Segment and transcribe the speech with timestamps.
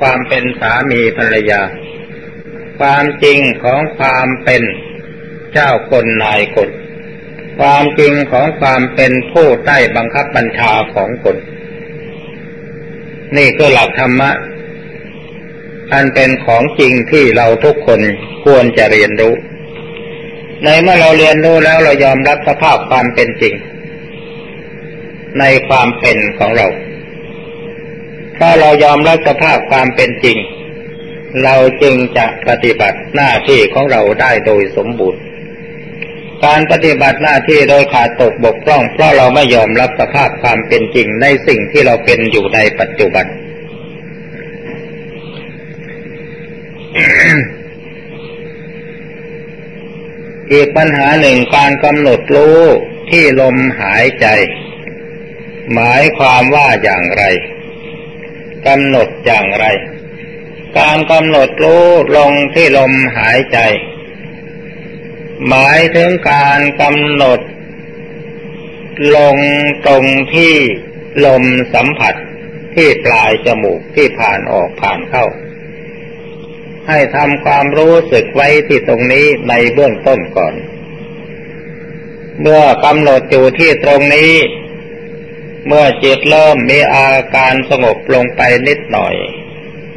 [0.00, 1.62] ความเป็นสามีภรรยา
[2.78, 4.62] ความจริงของความเป็น
[5.52, 6.70] เจ้าคนนายคน
[7.58, 11.36] ความจริงของความเป็นผู้ใต้บังคับบัญชาของคน
[13.36, 14.30] นี่คือหลักธรรมะ
[15.92, 18.00] อันเป็นของจริงที่เราทุกคน
[18.44, 19.34] ควรจะเรียนรู้
[20.64, 23.54] ในเมื่อเราเรียนรู้แล้วเรายอมรับสภาพความเป็นจริง
[25.38, 26.66] ในความเป็นของเรา
[28.38, 30.38] ถ้าเรายอมรับสภาพความเป็นจริง
[31.44, 35.20] เราจึงจะปฏิบัติหน้าที่ของเราได้โดยสมบูรณ์
[36.44, 43.26] การปฏิบัติหน้าที่โดยขาดตกบกพร่อง เพราะเราไม่ยอมรับสภาพความเป็นจริงในสิ่งที่เราเป็นอยู่ในปัจจุบัน
[50.52, 52.60] อีกปัญหาหนึ่งการกำหนดรู้
[53.10, 54.26] ที่ลมหายใจ
[55.74, 57.24] หมายความว่าอย่างไร
[58.66, 59.66] กำหนดอย่างไร
[60.78, 61.84] การกำหนดรู้
[62.16, 63.58] ลงที่ลมหายใจ
[65.48, 67.40] หมายถึงการกำหนด
[69.16, 69.36] ลง
[69.86, 70.54] ตรงที่
[71.26, 71.44] ลม
[71.74, 72.14] สัมผัส
[72.74, 75.26] ที่ปลายจมูกที่ผ่านออกผ่านเข้า
[76.88, 80.54] ให้ทำความรู้สึกไว้ที่ตรงนี้ในเบื้องต้นก่อน
[82.40, 84.32] เมื่อกำหนดอยู่ที่ตรงนี้
[85.66, 89.14] เมื่อจิตเริ่มมีอาการสงบลงไปนิดหน่อย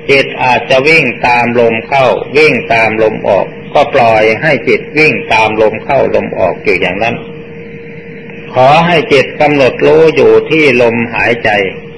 [0.10, 2.06] จิตอาจจะวิ่งตามลมเข้า
[2.38, 7.16] วิ่งตามลมออก ก็ปล่อยให้จิตวิ่งตามลมเข้าลมออกอยู่อย่างนั้น
[8.54, 11.50] ขอให้จิตกำหนดรู้อยู่ที่ลมหายใจ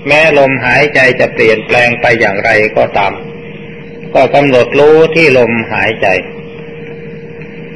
[0.08, 3.14] แม้ลมหายใจจะเปลี่ยนแปลงไปอย่างไรก็ตาม
[4.14, 6.08] ก็กำหนดรู้ที่ลมหายใจ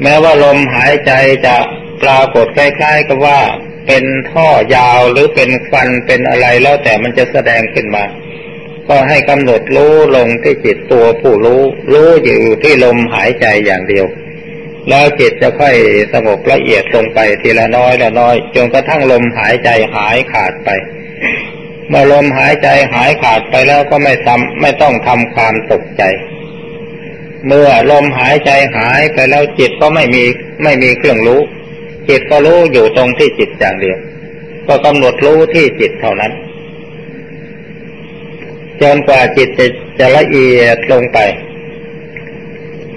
[0.02, 1.12] แม้ว่าลมหายใจ
[1.46, 1.56] จะ
[2.02, 3.40] ปรากฏคล้ายๆกับว่า
[3.88, 8.04] เป็นท่อยาวหรือเป็นฟันเป็นอะไรแล้วแต่มันจะแสดงขึ้นมา
[8.90, 14.06] ก็ให้กำหนดรู้ลงที่จิตตัวผู้รู้ รู้อยู่ที่ลมหายใจอย่างเดียว
[14.90, 15.76] แล้วจิตจะค่อย
[16.14, 20.70] สงบละเอียดลงไปทีละน้อยละน้อยจนกระทั่งลมหายใจหายขาดไป
[21.90, 26.04] เมื่อลมหายใจหายขาดไปแล้วก็ไม่ทำไม่ต้องทำความตกใจ
[27.48, 30.24] เมื่อลมหายใจหายไปแล้วจิตก็ไม่มี
[30.64, 31.42] ไม่มีเครื่องรู้
[32.10, 33.98] จิตก็รู้อยู่ตรงที่จิตอย่างเดียว
[34.68, 36.32] ก็กำหนดรู้ที่จิตเท่านั้น
[38.82, 39.66] จนกว่าจิตจะ
[40.00, 41.20] จะละเอียดลงไป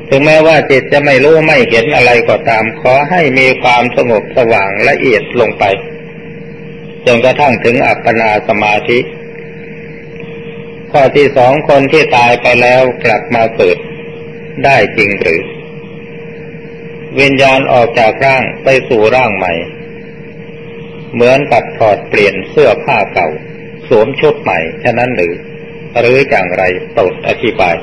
[0.08, 5.64] ถึงแม้ว่าจิตจะไม่รู้ไม่เห็นอะไรก็ตาม ขอให้มีความสงบสว่างละเอียดลงไป
[7.06, 8.98] จนกระทั่งถึงอัปปนาสมาธิ
[10.92, 13.78] ข้อที่สองคนที่ตายไปแล้วกลับมาเกิด
[14.64, 15.40] ได้จริงหรือ
[17.20, 19.52] วิญญาณออกจากร่างไปสู่ร่างใหม่
[21.14, 23.28] เหมือนกับถอดเปลี่ยนเสื้อผ้าเก่า
[23.88, 25.34] สวมชุดใหม่ ฉะนั้นหรือ
[26.00, 27.76] หรืออย่างไรโปรดอธิบาย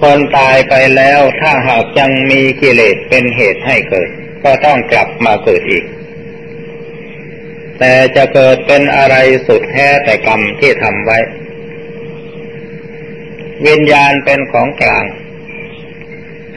[0.00, 4.08] คนตายไปแล้วถ้าหากยังมีกิเลสเป็นเหตุให้เกิด
[4.44, 5.84] ก็ต้องกลับมาเกิดอีก
[7.78, 9.16] แต่จะเกิดเป็นอะไร
[9.46, 11.18] สุดแท้แต่กรรมที่ทำไว้
[13.66, 15.04] วิญญาณเป็นของกลาง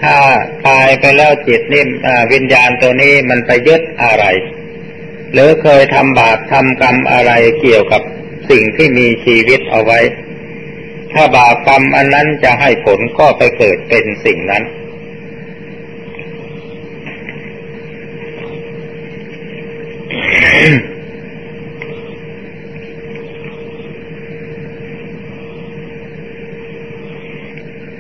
[0.03, 0.15] ถ้า
[0.67, 1.83] ตายไปแล้วจิตนี่
[2.33, 4.25] วิญญาณตัวนี้มันไปยึดอะไร
[5.33, 7.31] หรือเคยทำบาปทำกรรมอะไร
[7.61, 8.01] เกี่ยวกับ
[8.49, 9.99] สิ่งที่มีชีวิตเอาไว้
[11.13, 14.63] ถ้าบาปกรรมอันนั้นจะให้ผลก็ไปเกิดเป็นสิ่งนั้น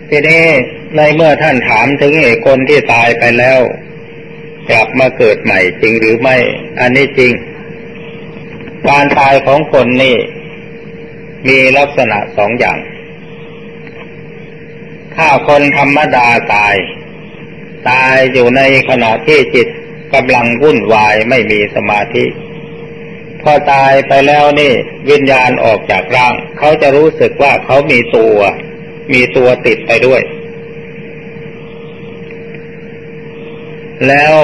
[0.09, 0.43] ทีนี้
[0.95, 3.59] ในเมื่อท่านถามถึงไอ้คนที่ตายไปแล้ว
[4.69, 6.37] กลับมาเกิดใหม่จริงหรือไม่
[6.79, 7.33] อันนี้จริง
[8.89, 10.17] การตายของคนนี่
[11.47, 12.79] มีลักษณะสองอย่าง
[15.15, 16.75] ถ้าคนธรรมดาตาย
[17.89, 19.67] ตายอยู่ในขณะที่จิต
[20.13, 22.25] กำลังวุ่นวายไม่มีสมาธิ
[23.41, 24.73] พอตายไปแล้วนี่
[25.09, 28.37] วิญญาณออกจากร่าง เขาจะรู้สึกว่าเขามีตัว
[29.13, 30.21] มีตัวติดไปด้วย
[34.07, 34.35] แล้ว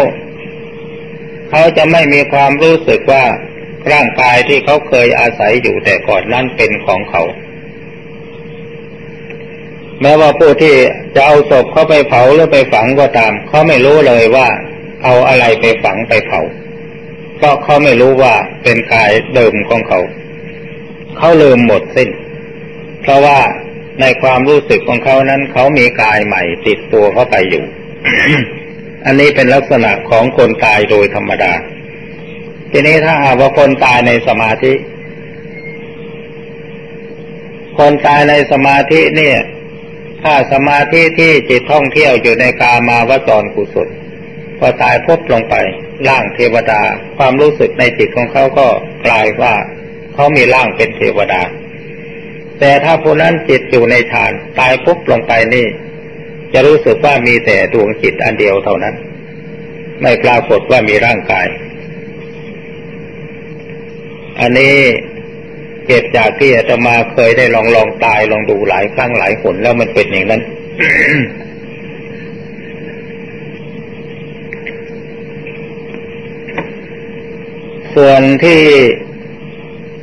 [1.49, 3.23] เขาจะไม่มีความรู้สึกว่า
[3.91, 7.23] ร่างกายที่เขาเคยอาศัยอยู่แต่ก่อนนั้นเป็นของเขา
[10.01, 10.75] แม้ว่าผู้ที่
[11.15, 14.47] จะเอาศพเขาไปเผาหรือไปฝังก็ตามเขาไม่รู้เลยว่า
[15.03, 16.41] เอาอะไรไปฝังไปเผา
[17.37, 18.33] เพราะเขาไม่รู้ว่า
[18.63, 19.99] เป็นกายเดิมของเขา
[21.17, 22.09] เขาลืมหมดสิ้น
[23.01, 23.39] เพราะว่า
[24.01, 27.63] ในความรู้สึกของเขานั้นเขามีกายใหม่ติดตัวเข้าไปอยู่
[29.05, 31.53] อันนี้เป็นลักษณะของคนตายโดยธรรมดา
[32.71, 34.73] ทีนี้ถ้าหากว่าคนตายในสมาธิ
[37.79, 39.37] คนตายในสมาธิเนี่ย
[40.23, 43.89] ถ้าสมาธิที่จิตท่องเที่ยวอยู่ในกามาวจรกุศล
[44.59, 45.55] พอตายพบลงไป
[46.07, 46.81] ร่างเทวดา
[47.17, 48.67] ความรู้สึกในจิตของเขาก็
[49.05, 49.53] กลายว่า
[50.13, 51.41] เขามีร่างเป็นเทวดา
[52.59, 55.65] แต่ถ้าผู้นั้นจิตอยู่ในฌานตายปุ๊บลงไปนี่
[56.53, 58.95] จะรู้สึกว่ามีแต่ดวงจิตอันเดียวเท่านั้น
[60.01, 61.47] ไม่ปรากฏว่ามีร่างกาย
[64.39, 64.75] อันนี้
[65.85, 70.41] เกิดจากที่อาตมาเคยได้ลองลองตายลองดูหลายครั้งหลายหนแล้วมันเป็นอย่างนั้น
[77.95, 78.61] ส่วนที่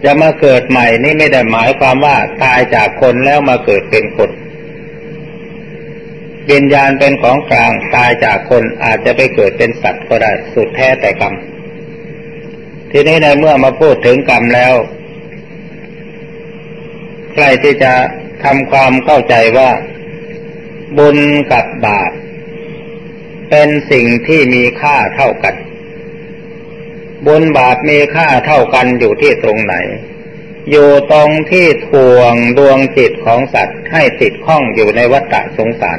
[0.04, 4.30] จะมาเกิดใหม่นี่ไม่ได้หมายความว่าตายจากคนแล้วมาเกิดเป็นคน
[6.50, 11.34] วิญญาณเป็นของกลางตายจากคนอาจจะไปเกิดเป็นสัตว์ก็ได้สุดแท้แต่กรรม
[12.90, 14.74] ทีนี้ในเมื่อมาพูดถึงกรรมแล้ว
[17.32, 17.92] ใครที่จะ
[18.44, 19.70] ทำความเข้าใจว่า
[20.98, 21.18] บุญ
[21.52, 22.10] กับบาป
[23.50, 25.54] เป็นสิ่งที่มีค่าเท่ากัน
[27.26, 29.74] บุญบาปมีค่าเท่ากันอยู่ที่ตรงไหน
[30.70, 35.98] อยู่ตรงที่ทวงดวงจิตของสัตว์ให้ติดข้องอยู่ในวัฏสงสาร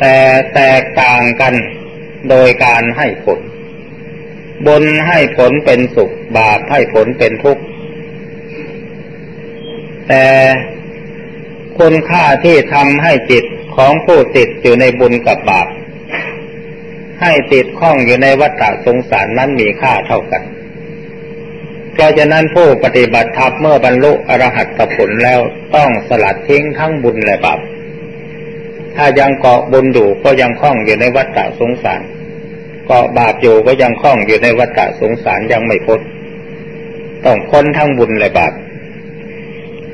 [0.00, 0.16] แต่
[0.54, 1.54] แตกต่างกัน
[2.30, 3.40] โดยการให้ผล
[4.66, 7.62] บุญให้ผลเป็นสุข บาปให้ผลเป็นทุกข์
[10.08, 10.26] แต่
[11.78, 13.44] คุณค่าที่ทำให้จิต
[13.76, 15.68] ของผู้ติดอยู่ในบุญกับบาป
[17.22, 20.42] ให้ติดข้องอยู่ในวัฏสงสารนั้นมีค่าเท่ากัน
[21.92, 25.40] เพราะฉะนั้นผู้ปฏิบัติธรรมเมื่อบรรลุอรหัตผลแล้ว
[25.76, 27.60] ต้องสลัดทิ้งทั้งบุญและบาป
[28.96, 32.02] ถ้ายังเกาะบุญอยู่ก็ยังคล้องอยู่ในวัฏสงสาร
[32.86, 36.00] เกาะบาปอยู่ก็ยังคล้องอยู่ในวัฏสงสารยังไม่พ้น
[37.24, 38.52] ต้องพ้นทั้งบุญและบาป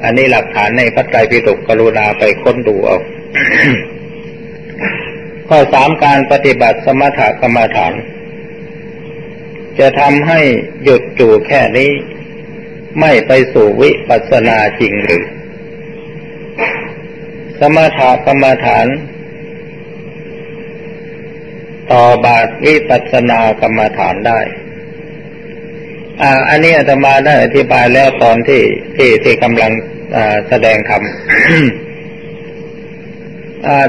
[0.04, 2.98] อันนี้หลักฐานในพระไตรปิฎกกรุณาไปค้นดูเอา
[5.48, 7.94] ข้อสามการปฏิบัติสมถกรรมฐาน
[9.78, 10.40] จะทำให้
[10.84, 11.90] หยุดจู่แค่นี้
[13.00, 15.24] ไม่ไปสู่วิปัสสนาจริงหรือ
[17.58, 18.86] สมถกรรมฐาน
[21.92, 24.40] ต่อบาทวิปัสสนากรรมฐานได้
[26.22, 28.62] อ่าอันนี้อาตมาได้อธิบายแล้วตอนที่
[28.96, 29.72] ที่ที่กำลัง
[30.48, 31.02] แสดงธรรม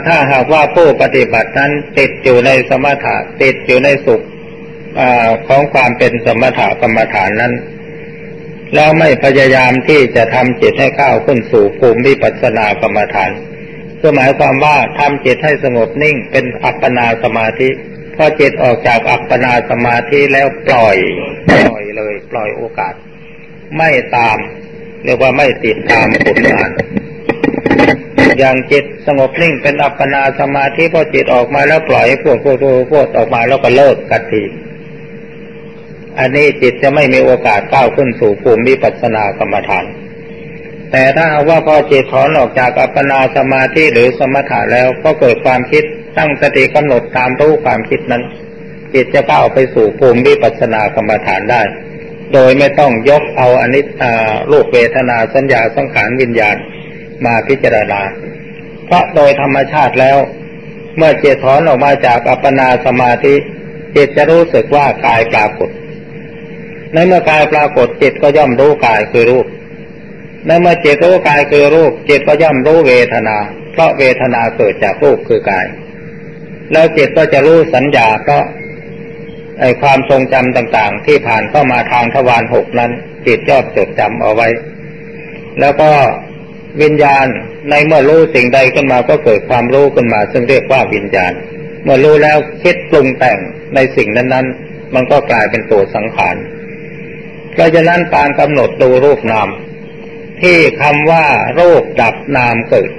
[0.07, 4.21] ถ้าหากว่าผู้ปฏิบัตินั้นติดอยู่ในสมถะติดอยู่ในสุข
[4.99, 5.01] อ
[5.47, 7.53] ของความเป็นสมถะกรรมฐานนั้น
[8.75, 13.31] แล้วไม่พยายามที่จะทำจิตให้ก้าวขึ้นสู่ภูมิปัสนากรรมฐาน
[14.01, 17.69] ก็หมายความว่าทำจิตให้สงบนิ่งเป็นอัปปนาสมาธิ
[18.15, 20.97] พอจิตออกจากอัปปนาสมาธิแล้วปล่อย
[21.67, 22.93] ปล่อยเลย ปล่อยโอกาส
[23.77, 24.37] ไม่ตาม
[25.03, 26.69] เรียกว่าไม่ติดตามผลงาน
[28.39, 32.57] อย่างจิตสงบนิ่งเป็นอัปปนาสมาธิพอจิตออกมาแล้วปล่อยให้พวกพวก
[32.91, 34.43] พวกออกมาแล้วก็เลิกกันที
[36.19, 39.85] อันนี้จิตจะไม่มีโอกาสก้าวขึ้นสู่ภูมิปัสนากรรมฐาน
[40.91, 45.83] แต่ถ้าว่าพอจิตถอนออกจากอัปปนาสมาธิหรือสมถะแล้วก็เกิดความคิด
[46.17, 48.23] ตั้งสติกำหนดตามรู้ความคิดนั้น
[48.93, 51.61] จิตจะก้าวไปสู่ภูมิปัสนากรรมฐานได้
[52.33, 54.11] โดยไม่ต้องยกเอาอนิจจา
[54.51, 56.57] รูปเวทนาสัญญาสังขารวิญญาณ
[57.25, 58.01] มาพิจารณา
[58.85, 60.17] เพราะโดยธรรมชาติแล้ว
[60.97, 63.35] เมื่อจิตถอนออกมาจากอัปปนาสมาธิ
[63.95, 65.69] จิตจะรู้สึกว่ากายปรากฏ
[66.93, 69.45] ในเมื่อกายปรากฏจิตก็ย่อมรู้กายคือรูป
[70.47, 73.37] ในเมื่อจิตรู้กายคือรูป จิตก็ย่อมรู้เวทนา
[73.71, 75.65] เพราะเวทนาเกิดจากรูปคือกาย
[76.71, 78.43] แล้วจิตก็จะรู้สัญญาเพราะ
[79.59, 82.91] ไอความทรงจำต่างๆ ที่ผ่านเข้ามาทางทวารหกนั้น
[83.25, 84.47] จิตยอดจดจำเอาไว้
[85.59, 85.89] แล้วก็
[86.81, 87.27] วิญญาณ
[87.69, 91.33] ในเมื่อรู้สิ่งใดขึ้นมาก็เกิดความรู้ขึ้นมา ซึ่งเรียกว่าวิญญาณ
[91.83, 93.39] เมื่อรู้แล้วคิดปรุงแต่ง
[93.75, 96.35] ในสิ่งนั้นๆ มันก็กลายเป็นตัวสังขาร
[97.51, 99.49] เพราะฉะนั้นการกำหนดดูรูปนาม
[100.41, 102.91] ที่คำว่าโรูปดับนามเกิด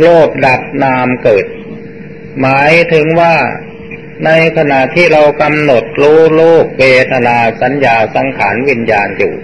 [0.00, 1.46] โลภดับนามเกิด
[2.40, 3.34] หมายถึงว่า
[4.24, 9.34] ในขณะที่เรากำหนดรู้โลกเวทนาสัญญาสังขารวิญญาณอยู่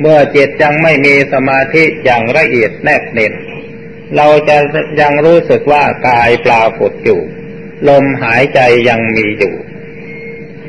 [0.00, 3.32] เมื่อจิตยังไม่มีสมาธิอย่างละเอียดแนบเน็น
[4.16, 4.56] เราจะ
[5.00, 7.20] ยังรู้สึกว่ากายปลาฝดอยู่
[7.88, 9.54] ลมหายใจยังมีอยู่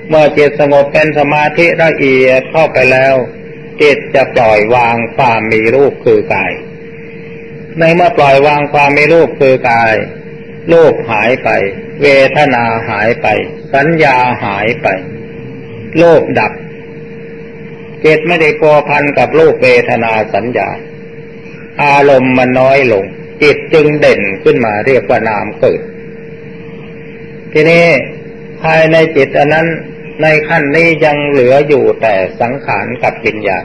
[0.10, 3.15] เมื่อจิตสงบเป็นสมาธิละเอียดเข้าไปแล้ว
[3.81, 6.51] จิตจะปล่อยวางความมีรูปคือกาย
[7.79, 9.93] ในเมื่อปล่อยวางความมีรูปคือกาย
[10.72, 11.50] รูปหายไป
[12.01, 13.27] เวทนาหายไป
[13.74, 14.88] สัญญาหายไป
[15.98, 16.51] โลกดับ
[18.06, 20.70] จิตไม่ได้กัวพันกับรูปเวทนาสัญญา
[21.84, 23.06] อารมณ์มันน้อยลง
[23.44, 25.82] จิตจึงเด่นขึ้นมาเรียกว่านามเกิด
[27.54, 27.86] ทีนี้
[28.62, 29.68] ภายในจิตอันนั้น
[30.22, 33.60] ในขั้นนี้ยังเหลืออยู่แต่สังขารกับปิญญา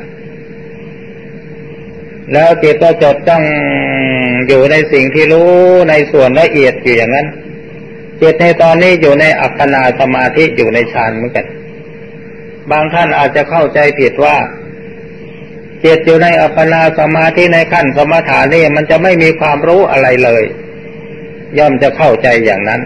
[2.33, 3.45] แล้วจิตก็จดจ้อง
[4.49, 5.51] อยู่ในสิ่งที่รู้
[5.91, 7.27] ในส่วนละเอียดอยู่อย่างนั้น
[8.23, 11.47] จิตในตอนนี้อยู่ในอัปปนาสมาธิอยู่ในฌานเหมือนกัน
[12.71, 14.37] บางท่านอาจจะเข้าใจผิดว่า
[15.81, 20.45] เจิตอยู่ในอัปปนาสมาธิในขั้นสมถานี่มันจะไม่มีความรู้อะไรเลย
[21.59, 22.83] ย่อมจะเข้าใจอย่างนั้น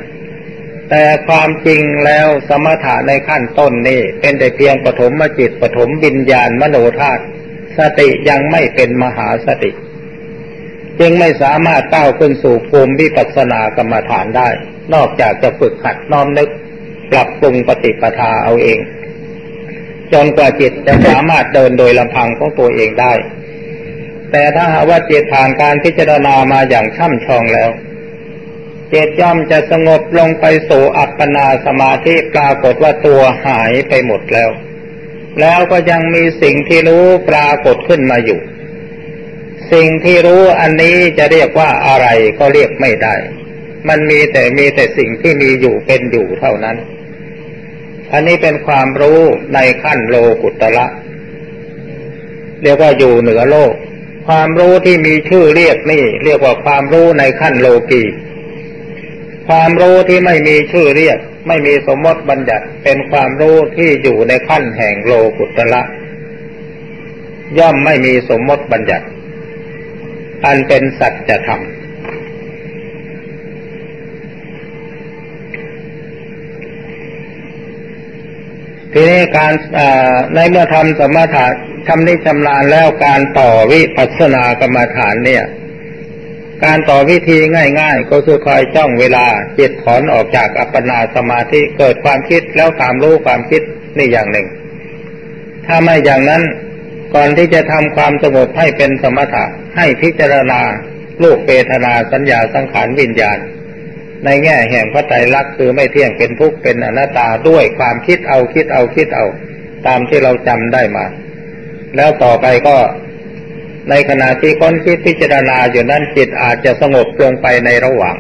[0.91, 7.23] แต่ความจริงแล้วสมถะในขั้นต้นนี่เป็นแต่เพียงปฐมมจิตปฐมวิญญาณมโนธาตุ
[7.79, 9.71] สติยังไม่เป็นมหาสติ
[11.01, 14.49] จึงไม่สามารถก้าวขึ้นสู่ภูมิวิปัสสนากรรมฐานได้
[14.95, 16.49] นอกจากจะฝึกขัดน้อมนึก
[17.11, 18.79] ปรับปรุงปฏิปทาเอาเอง
[20.13, 23.13] จนกว่าจิตจะสามารถเดินโดยลำพังของตัวเองได้
[24.31, 27.71] แต่ถ้าหากว่าจิตผ่านการพิจารณามาอย่างช่ำชองแล้ว
[28.93, 34.51] จิตย่อมจะสงบลงไปสู่อัปปนาสมาธิปรากฏว่าตัวหายไปหมดแล้ว
[35.41, 38.41] แล้วก็ยังมีสิ่งที่รู้ปรากฏขึ้นมาอยู่
[39.73, 42.07] สิ่งที่รู้อันนี้จะเรียกว่าอะไร
[42.39, 43.15] ก็เรียกไม่ได้
[43.89, 46.77] มันมีแต่มีแต่สิ่งที่มีอยู่เป็นอยู่เท่านั้น
[48.13, 49.21] อันนี้เป็นความรู้
[49.55, 50.87] ในขั้นโลกุตละ
[52.63, 53.73] เรียกว่าอยู่เหนือโลก
[54.29, 58.03] ความรู้ที่มีชื่อเรียกนี่ เรียกว่าความรู้ในขั้นโลกี
[59.49, 65.83] ความรู้ที่ไม่มีชื่อเรียก ไม่มีสมมติบัญญัติเป็นความรู้ที่อยู่ในขั้นแห่งโลกุตละ
[67.59, 69.07] ย่อมไม่มีสมมติบัญญัติ
[70.47, 71.63] อันเป็นสัจธรรม
[78.93, 79.53] ทีนี้การ
[80.35, 81.47] ในเมื่อทำสมถะ
[81.89, 85.45] ทำนิจำลานแล้วการต่อวิปัสสนากรรมฐานเนี่ย
[86.65, 87.39] การต่อวิธี
[87.81, 89.27] ง่าย ๆ ก็คือคอยจ้องเวลา
[89.59, 93.63] จิตถอนออกจากอัปปนาสมาธิเกิดความคิดแล้วตามรู้ความคิด
[93.99, 94.47] นี่อย่างหนึ่ง
[95.67, 96.43] ถ้าไม่อย่างนั้น
[97.15, 99.45] ก่อนที่จะทำความสงบให้เป็นสมถะ
[99.77, 100.61] ให้พิจารณา
[101.23, 103.39] ลูกเปทนาสัญญาสังขารวิญญาณ
[104.25, 109.27] ในแง่แห่งพระไตรลักษณ์คือไม่เที่ยงเป็นทุกข์เป็นอนัตตาด้วยความคิดเอาคิดเอาคิดเอา
[109.87, 111.05] ตามที่เราจำได้มา
[111.97, 112.77] แล้วต่อไปก็
[113.91, 118.17] ในขณะที่ค้นคิดพิจารณาอยู่นั้นจิตอาจจะสงบลงไปในระหว่าง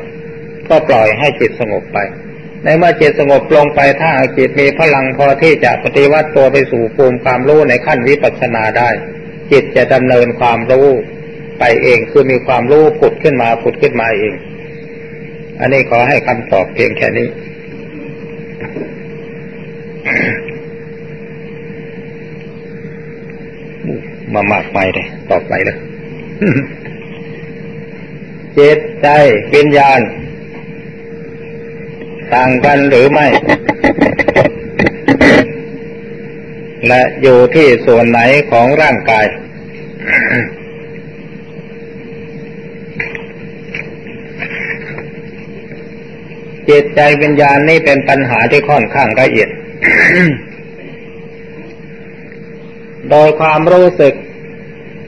[0.68, 1.98] ก็ปล่อยให้จิตสงบไป
[2.64, 8.90] ในเมื่อจิตสงบลงไปถ้าจิตมีพลังพอที่จะปฏิวัติตัวไปสู่ภูมิความรู้ในขั้นวิปัสสนาได้
[9.52, 10.88] จิตจะดำเนินความรู้
[11.58, 14.34] ไปเองคือมีความรู้ผุดขึ้นมาผุดขึ้นมาเอง
[15.60, 17.28] อันนี้ขอให้คำตอบเพียงแค่นี้
[24.32, 25.76] มามากมายเลยต่อไปเลย
[28.58, 29.08] จิตใจ
[29.54, 30.00] วิญญาณ
[32.34, 33.26] ต่างกันหรือไม่
[36.88, 38.20] และอยู่ที่ส่วนไหน
[38.50, 39.26] ของร่างกาย
[46.76, 49.48] จิตใจวิญญาณนี่เป็นปัญหาที่ค่อนข้างละเอียด
[53.10, 54.14] โดยความรู้สึก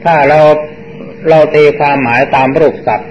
[0.03, 0.41] ถ้าเรา
[1.29, 3.09] เราตีความหมายตามรูปศัพท์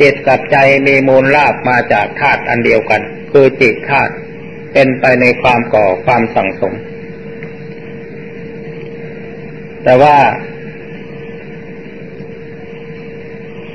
[0.00, 3.00] จิตกับใจมีมูลลาบมาจากธาตุอันเดียวกัน
[3.32, 4.12] คือจิตธาตุ
[4.72, 6.74] เป็นไปในความก่อความสั่งสม
[9.84, 10.16] แต่ว่า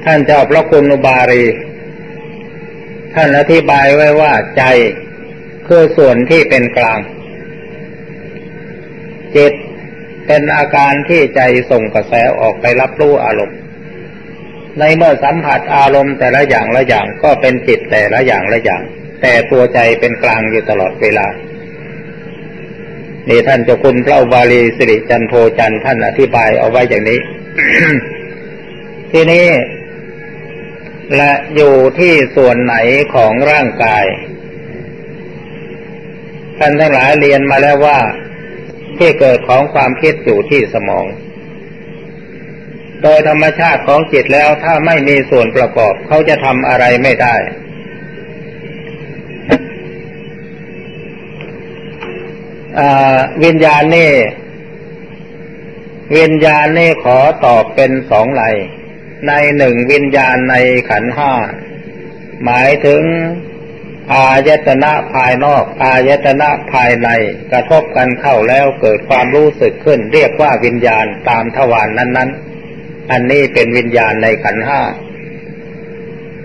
[0.04, 1.44] ท่านเจ้าพระคุณอุบารี
[3.22, 4.64] ท่านอธิบายไว้ว่าใจ
[5.68, 7.00] คือส่วนที่เป็นกลาง
[9.36, 9.54] จิต
[10.28, 13.58] เป็นอาการที่ใจส่งกระแสออกไปรับรู้อารมณ์
[14.80, 18.82] ในเมื่อสัมผัสอารมณ์แต่ละอย่างละอย่างก็เป็นจิตแต่ละอย่างละอย่าง
[19.22, 21.28] แต่ตัวใจเป็นกลางอยู่ตลอดเวลา
[23.30, 27.20] นี่ท่านเจ้าคุณพระบาลีสิริจันโทจันท่านอธิบายเอาไว้อย่างนี้
[29.12, 29.46] ที่นี้
[31.16, 32.76] และอยู่ที่ส่วนไหน
[33.16, 34.06] ของร่างกาย
[36.58, 38.00] ท่านทั้งหลายเรียนมาแล้วว่า
[38.98, 41.06] ที่เกิดของความคิดอยู่ที่สมอง
[43.04, 47.36] โดยธรรมชาติของจิตแล้วถ้าไม่มีส่วนประกอบเขาจะทำอะไรไม่ได้
[53.44, 54.12] วิญญาณนี่
[56.18, 58.44] วิญญาณนี่ขอตอบเป็นสองไหล
[59.28, 60.56] ในหนึ่งวิญญาณใน
[60.90, 61.34] ขันห้า
[62.44, 63.02] หมายถึง
[64.14, 67.10] อายตนะภายนอกอายตนะภายใน
[67.52, 74.82] กระทบกันเข้าแล้วเกิดความรู้สึกขึ้น เรียกว่าวิญญาณตามทวารนนั้นๆ อันนี้เป็นวิญญาณในขันห้า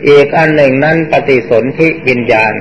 [0.08, 2.54] อีกอันหนึ่งนั้นปฏิสนธิวิญญาณ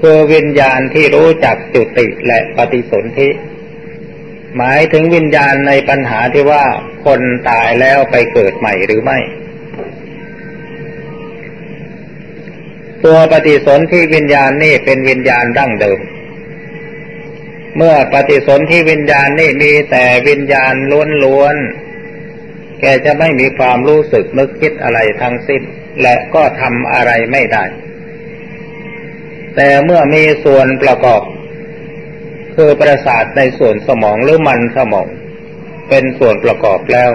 [0.00, 3.28] คือวิญญาณที่รู้จักจุติและปฏิสนธิ
[4.56, 6.64] หมายถึงวิญญาณในปัญหาที่ว่า
[7.06, 9.18] คนตายแล้วไปเกิดใหม่หรือไม่
[13.04, 16.00] ตัวปฏิสนธิวิญญาณนี่เป็นวิญญาณดั้งเดิม
[17.76, 20.74] เมื่อปฏิสนธิวิญญาณนี่มีแต่วิญญาณ
[21.24, 25.62] ล้วนๆ แกจะไม่มีความรู้สึกนึกคิดอะไรทั้งสิ้น
[26.02, 27.64] และก็ทำอะไรไม่ได้
[29.56, 31.22] แต่เมื่อมีส่วนประกอบ
[32.60, 35.08] คือประสาทในส่วนสมองหรือมันสมอง
[35.88, 37.10] เป็นส่วนประกอบแล้ว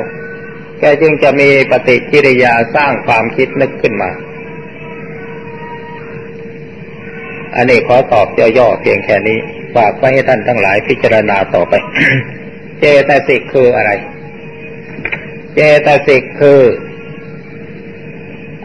[0.80, 4.10] แกจึงจะมีปฏิกิริยาสร้างความคิดนึกขึ้นมา
[7.56, 9.38] อันนี้ขอตอบย่อๆเพียงแค่นี้
[9.76, 11.74] ฝากไว้ให้ท่านทั้งหลายพิจารณาต่อไป
[12.80, 13.92] เจตสิกคืออะไร
[15.54, 16.62] เจตสิกคือ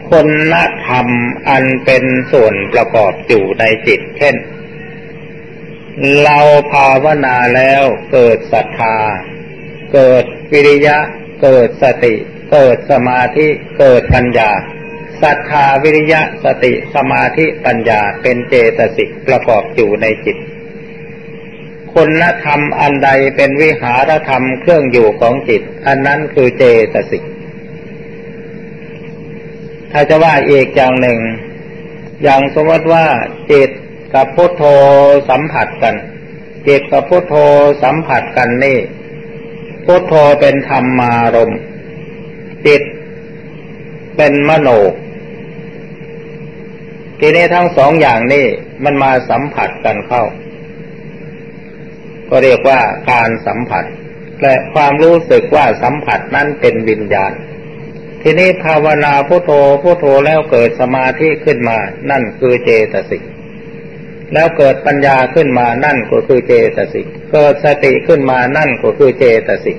[0.09, 0.21] คุ
[0.53, 0.55] ณ
[0.87, 1.07] ธรรม
[1.49, 4.35] อันเป็นส่วนประกอบอยู่ในจิต เช่น
[6.23, 6.39] เรา
[6.71, 8.97] ภาวนาแล้วเกิดศรัทธา
[9.93, 10.97] เกิดวิริยะ
[11.41, 12.15] เกิดสติ
[12.51, 13.47] เกิดสมาธิ
[13.79, 14.51] เกิดปัญญา
[15.23, 20.37] ศรัทธาวิริยะสติสมาธิปัญญาเป็นเจตสิกประกอบอยู่ในจิต
[21.93, 26.63] คุณธรรมอันใดเป็นวิหารธรรมเครื่องอยู่ของจิต อันนั้นคือเจ
[26.93, 27.23] ตสิก
[29.91, 31.19] ถ้าจะว่าอีกอย่างหนึ่ง
[32.23, 33.05] อย่างสมมติว่า
[33.51, 33.69] จิต
[34.13, 34.63] กับพุทโธ
[35.29, 35.95] สัมผัสกัน
[36.67, 37.35] จิตกับพุทโธ
[37.83, 38.79] สัมผัสกันนี่
[39.85, 41.51] พุทโธเป็นธรรมารม
[42.65, 42.81] จิต
[44.17, 44.69] เป็นมโน
[47.19, 48.45] ทีนี้ทั้งสองอย่างนี่
[48.83, 50.23] มันมาสัมผัสกันเข้า
[52.29, 52.79] ก็เรียกว่า
[53.11, 53.85] การสัมผัส
[54.41, 57.33] และความรู้สึกว่าสัมผัสนั้นเป็นวิญญาณ
[58.21, 59.51] ทีนี้ภาวนาพุทโธ
[59.83, 61.77] พุทโธแล้วเกิดสมาธิขึ้นมา
[62.09, 63.23] นั่นคือเจตสิก
[64.33, 69.77] แล้วเกิดปัญญาขึ้นมานั่นก็คือเจตสิก เกิดสติขึ้นมานั่นก็คือเจตสิก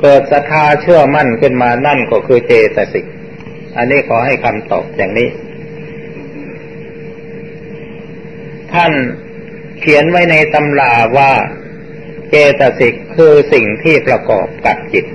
[0.00, 3.06] เกิดศรัทธาเชื่อมั่นขึ้นมานั่นก็คือเจตสิก
[3.76, 5.28] อันนี้ขอให้คำตอบอย่างนี้
[8.72, 8.92] ท่าน
[9.80, 11.32] เขียนไว้ในตำราว่า
[12.30, 15.06] เจตสิกคือสิ่งที่ประกอบกับจิต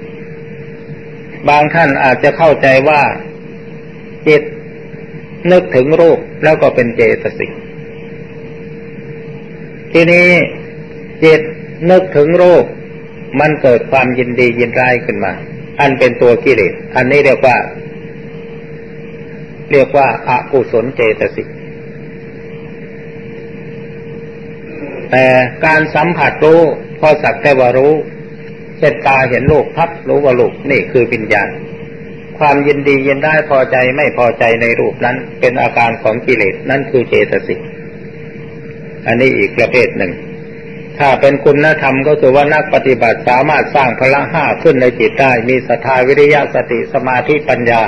[1.49, 3.01] บางท่านอาจจะเข้าใจว่า
[4.27, 4.41] จิต
[5.51, 7.51] นึกถึงรูปแล้วก็เป็นเจตสิก
[9.93, 10.27] ทีนี้
[11.23, 11.41] จิต
[11.89, 12.65] นึกถึงรูป
[13.39, 15.33] มันเกิดความยินดียินร้ายขึ้นมา
[15.79, 17.57] อันเป็นตัวกิเลสอันนี้เรียกว่า
[19.71, 21.47] เรียกว่าอากุศลเจตสิก
[25.11, 25.25] แต่
[25.65, 26.61] การสัมผัสรู้
[26.99, 27.93] พอสักแต่ว่ารู้
[28.77, 31.49] เช่นตาเห็นลูกทับรู้ว่าลูกนี่คือปิญญาณ
[32.39, 37.59] ความยินดียินได้พอใจไม่พอใจในรูปนั้น เป็นอาการของกิเลสนั่นคือเจตสิก
[39.07, 40.11] อันนี้อีกประเภทหนึ่ง
[40.99, 47.81] ถ้าเป็นคุณธรรมก็คือว่านักปฏิบัติสามารถสร้างพลังห้าขึ้นในจิตได้ มีศรัทธาวิริยะสติสมาธิปัญญา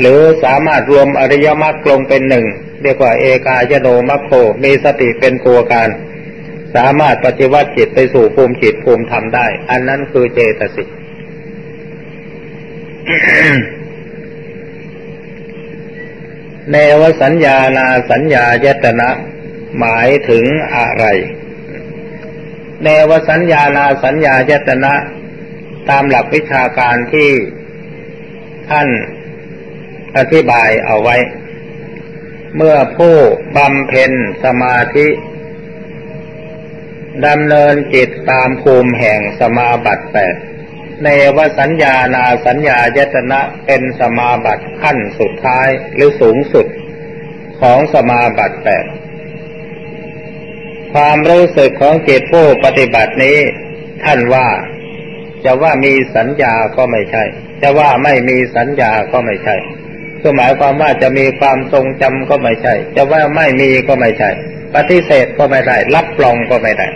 [0.00, 2.46] หรือสามารถรวมอริยมรรคลงเป็นหนึ่ง
[2.82, 4.30] เรียกว่าเอกายโนมัคโค
[4.64, 5.88] มีสติเป็นตัวการ
[6.74, 10.88] สามารถปฏิวัติจิตไปสู่ภูมิจิตภูมิธรรมได้ อันนั้นคือเจตสิก
[16.70, 19.08] เนวสัญญานาสัญญายตนะ
[19.78, 20.44] หมายถึง
[20.76, 21.04] อะไร
[22.82, 24.94] เนวสัญญานาสัญญาจตนะ
[25.88, 27.30] ตามหลักวิชาการที่
[28.70, 28.88] ท่าน
[30.16, 31.16] อธิบายเอาไว้
[32.56, 33.14] เมื่อผู้
[33.56, 34.12] บำเพ็ญ
[34.44, 35.08] สมาธิ
[37.26, 40.34] ดำเนินจิตตามภูมิแห่งสมาบัติแปด
[41.04, 46.66] ในวสัญญานาสัญญายตนะเป็นสมาบัติขั้นสุดท้ายหรือสูงสุด
[47.60, 48.84] ของสมาบัติแปด
[50.94, 53.38] ความรู้สึกของจิตผู้ปฏิบัตินี้
[54.04, 54.48] ท่านว่า
[55.44, 57.24] จะว่ามีสัญญาก็ไม่ใช่
[57.62, 59.56] จะว่าไม่มีสัญญาก็ไม่ใช่
[60.20, 64.30] คือหมายความว่าจะมีความทรงจำก็ไม่ใช่ จะว่าไม่มีก็ไม่ใช่
[64.74, 66.88] ปฏิเสธก็ไม่ได้ รับรองก็ไม่ได้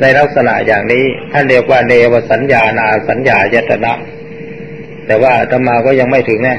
[0.00, 3.92] ในลักษณะอย่างนี้ท่านเรียกว่าเนวสัญญานาสัญญายตนะ
[5.06, 6.56] แต่ว่าธรรมาก็ยังไม่ถึงแน่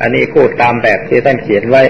[0.00, 1.82] อันนี้พูดตามแบบที่ท่านเขียนไว้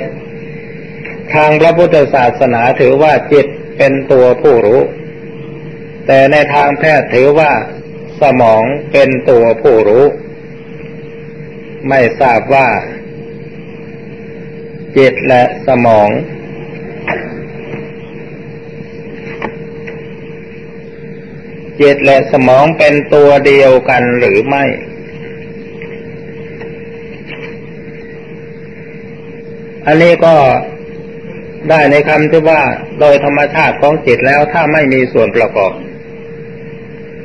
[1.34, 4.80] ทางพระพุทธศาสนาถือว่าจิต เป็นตัวผู้รู้
[6.06, 7.52] แต่ในทางแพทย์ถือว่า
[8.20, 10.04] สมองเป็นตัวผู้รู้
[11.88, 12.68] ไม่ทราบว่า
[14.96, 16.08] จิตและสมอง
[21.80, 24.64] จิตและสมองเป็นตัวเดียวกันหรือไม่
[29.86, 30.34] อันนี้ก็
[31.70, 32.62] ได้ในคำที่ว่า
[33.00, 35.72] โดยธรรมชาติของจิตแล้วถ้าไม่มีส่วนประกอบ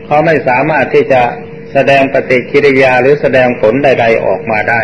[0.06, 1.22] เขาไม่สามารถที่จะ
[1.74, 4.82] แสดงปฏิกิริยาหรือแสดงผลใด ๆออกมาได้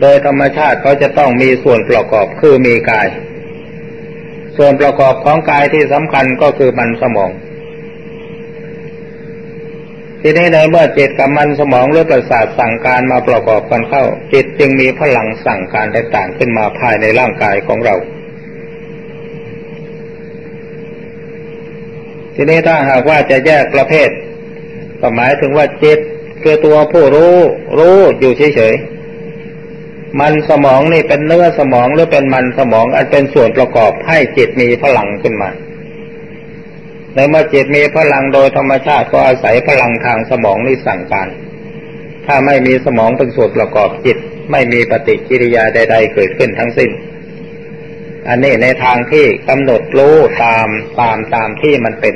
[0.00, 3.08] โดยธรรมชาติเขาจะต้องมีส่วนประกอบคือมีกาย
[4.56, 7.30] ส่วนประกอบของกายที่สำคัญก็คือมันสมอง
[10.24, 17.94] ทีนี้ในเมื่อจิตกับมันสมองหรือประสาทสั่งการมาประกอบกันเข้า จิตจึงมีพลังสั่งการต่างๆขึ้นมาภายในร่างกายของเรา
[22.34, 24.10] ทีนี้ถ้าหากว่าจะแยกประเภท
[25.00, 25.98] ก็หมายถึงว่าจิต
[26.42, 27.34] คือตัวผู้รู้
[27.78, 35.50] รู้อยู่เฉยๆมันสมองนี่เป็นเนื้อสมองหรือเป็นมันสมองอันเป็นส่วนประกอบให้จิตมีพลังขึ้นมา
[37.14, 41.28] ในเมื่อจิตมีพลังโดยธรรมชาติก็อาศัยพลังทางสมองนี่สั่งการ
[42.26, 44.18] ถ้าไม่มีสมองเป็นส่วนประกอบจิต
[44.52, 46.90] ไม่มีปฏิกิริยาใด ๆ เกิดขึ้นทั้งสิ้น
[48.28, 50.68] อันนี้ในทางที่กำหนดรู้ตาม
[51.00, 52.14] ตามตามที่มันเป็น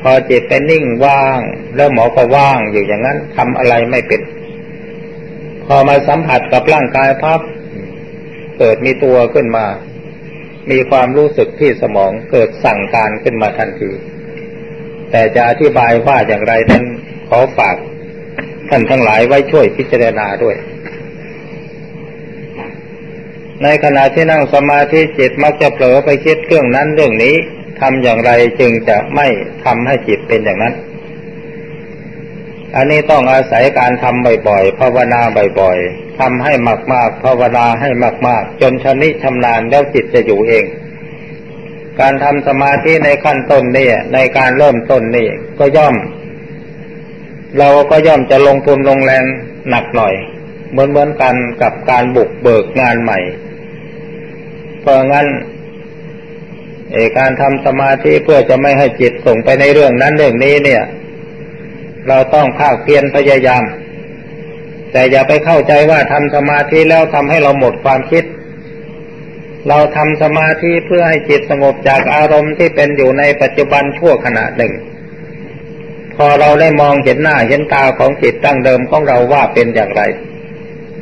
[0.00, 1.40] พอจิตเป็นนิ่งว่าง
[1.76, 4.20] แล้วหมอก็ว่างอยู่อย่างนั้นทำอะไรไม่เป็น
[5.66, 7.40] พอมาสัมผัสกับร่างกายพับ
[8.58, 9.66] เกิดมีตัวขึ้นมา
[10.70, 13.90] มีความรู้สึกที่สมองเกิดสั่งการขึ้นมาทันที
[15.10, 16.84] แต่จะอธิบายว่าอย่างไรนั้น
[17.28, 17.76] ขอฝาก
[18.68, 20.56] ท่านทั้งหลายไว้ช่วยพิจารณาด้วย
[23.62, 27.34] ในขณะที่นั่งสมาธิจิตมักจะเผลอไปคิดเรื่องนั้นเรื่องนี้
[27.80, 29.26] ทำอย่างไรจึงจะไม่
[29.64, 30.74] ทำให้จิตเป็นอย่างนั้น
[32.76, 35.20] อันนี้ต้องอาศัยการทำบ่อยๆภาวนา
[35.60, 36.52] บ่อยๆทำให้
[36.92, 37.90] มากๆภาวนาให้
[38.26, 40.64] มาก ๆ จนชนิชำนาญแล้วจิตจะอยู่เอง
[42.00, 45.94] การทำสมาธิในขั้นต้นนี่ในการเริ่มต้นนี่ก็ย่อม
[47.58, 49.24] เราก็ย่อมจะลงทุนลงแรง
[49.70, 50.14] หนักหน่อย
[50.70, 53.18] เหมือนเหมือนกันกับการบุกเบิกงานใหม่
[54.80, 55.26] เพราะงั้น
[57.18, 60.82] การทำสมาธิเพื่อจะไม่ให้จิตส่งไปในเรื่องนั้นเรื่องนี้เนี่ย
[62.08, 63.64] เราต้องภาคเพียรพยายาม
[64.92, 68.24] แต่อย่าไปเข้าใจว่าทำสมาธิแล้วทำให้เราหมดความคิด
[69.68, 74.72] เราทำสมาธิเพื่อให้จิตสงบจากอารมณ์ที่เป็นอยู่ในปัจจุบันชั่วขณะหนึ่ง
[76.16, 80.02] พอเราได้มองเห็นหน้าเห็นตาของจิตตั้งเดิมของเราว่าเป็นอย่างไร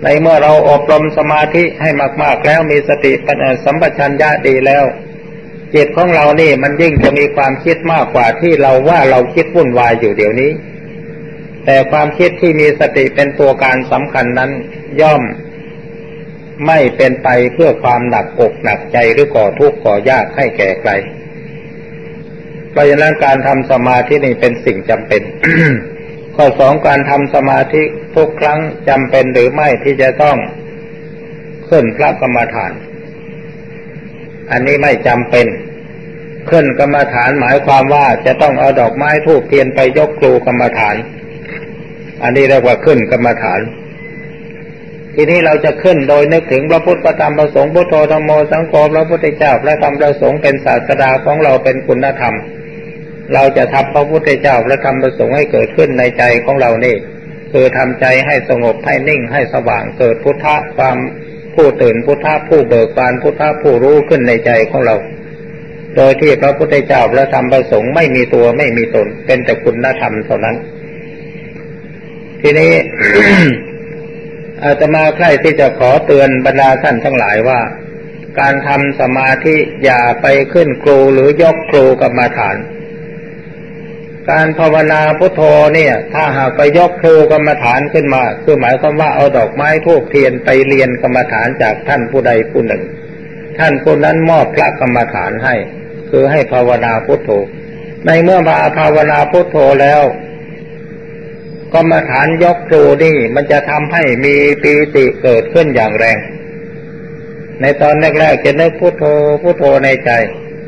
[0.02, 1.90] ในเมื่อเราอบรมสมาธิให้
[2.22, 4.84] มาก ๆ แล้วมีสติปัญญาสัมปชัญญะดีแล้ว
[5.74, 10.50] จิตของเรานี่มันยิ่งจะมีความคิดมากกว่าที่เราว่าเราคิดวุ่นวายอยู่เดี๋ยวนี้
[11.64, 14.50] แต่ความคิดที่มีสติเป็นตัวการสำคัญนั้น
[15.00, 15.22] ย่อม
[16.66, 20.90] ไม่เป็นไปเพื่อความหนักอกหนักใจหรือก่อทุกข์ก่อยากให้แก่ใคร
[22.70, 25.22] เพราะฉะนั้นการทำสมาธินี่เป็นสิ่งจำเป็น
[26.36, 27.82] ข้อสองการทำสมาธิ
[28.16, 30.36] ทุกครั้งจำเป็นหรือไม่ที่จะต้อง
[31.68, 32.72] ขึ้นพระกรรมฐาน
[34.50, 35.46] อันนี้ไม่จำเป็น
[36.50, 40.96] ขึ้นกรรมฐานหมายความว่าจะต้องเอาดอกไม้ทูบเทียนไปยกครูกรรมฐาน
[42.22, 43.60] อันนี้เรียกว่าขึ้นกรรมฐาน
[45.14, 52.34] ทีนี้เราจะขึ้นโดยนึกถึงพระพุทธธรรมประสงค์พุทโธธรรมโมสังโฆพระพุทธเจ้าพระธรรมประสงค์เป็นศาสดาของเราเป็นคุณธรรม
[53.34, 56.96] เราจะทำพระพุทธเจ้าพระธรรมประสงค์ให้เกิดขึ้นในใจของเรานี่
[57.52, 60.96] คือทำใจให้สงบให้นิ่งให้สว่างเกิดพุทธะความ
[61.54, 64.96] ผู้ตื่นพุทธะผู้เบิกบานพุทธะผู้รู้ขึ้นในใจของเรา
[65.96, 70.56] โดยที่พระพุทธเจ้าพระธรรมประสงค์ไม่มีตัวไม่มีตน เป็นแต่คุณธรรมเท่านั้น
[72.42, 72.72] ทีนี้
[74.64, 77.60] อาตมาใคร่ที่จะขอเตือนบรรดาท่านทั้งหลายว่า
[78.40, 82.56] การทำสมาธิอย่าไปขึ้นครูหรือยกครูกรรมาฐาน
[84.30, 85.42] การภาวนาพุทโธ
[85.74, 92.82] เนี่ย ถ้าหากไปยกครูกรรมฐานขึ้นมา คือหมายความว่าเอาดอกไม้ทูบเทียนไปเรียนกรรมฐานจากท่านผู้ใดผู้หนึ่ง
[93.58, 95.54] ท่านผู้นั้นมอบพระกรรมฐานให้
[96.10, 97.30] คือให้ภาวนาพุทโธ
[98.06, 100.02] ในเมื่อมาภาวนาพุทโธแล้ว
[101.74, 106.18] กรรมฐานยกครูนี่มันจะทำให้มีปีติเกิดขึ้นอย่างแรง
[107.60, 109.04] ในตอนแรกๆจะนึกพุทโธ
[109.42, 110.10] พุทโธในใจ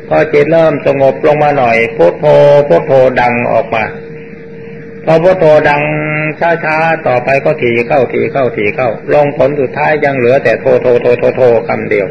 [0.07, 2.25] พอจิตเริ่มสงบลงมาหน่อยพุทโธ
[2.67, 2.91] พุทโธ
[3.21, 3.83] ดังออกมา
[5.05, 5.81] พอพุทโธดัง
[6.39, 12.07] ช้าๆต่อไปก็ถีเข้าถีเข้าถีเข้า ลงผลสุดท้ายยังเหลือแต่โทโทโทโทโทคำเดียว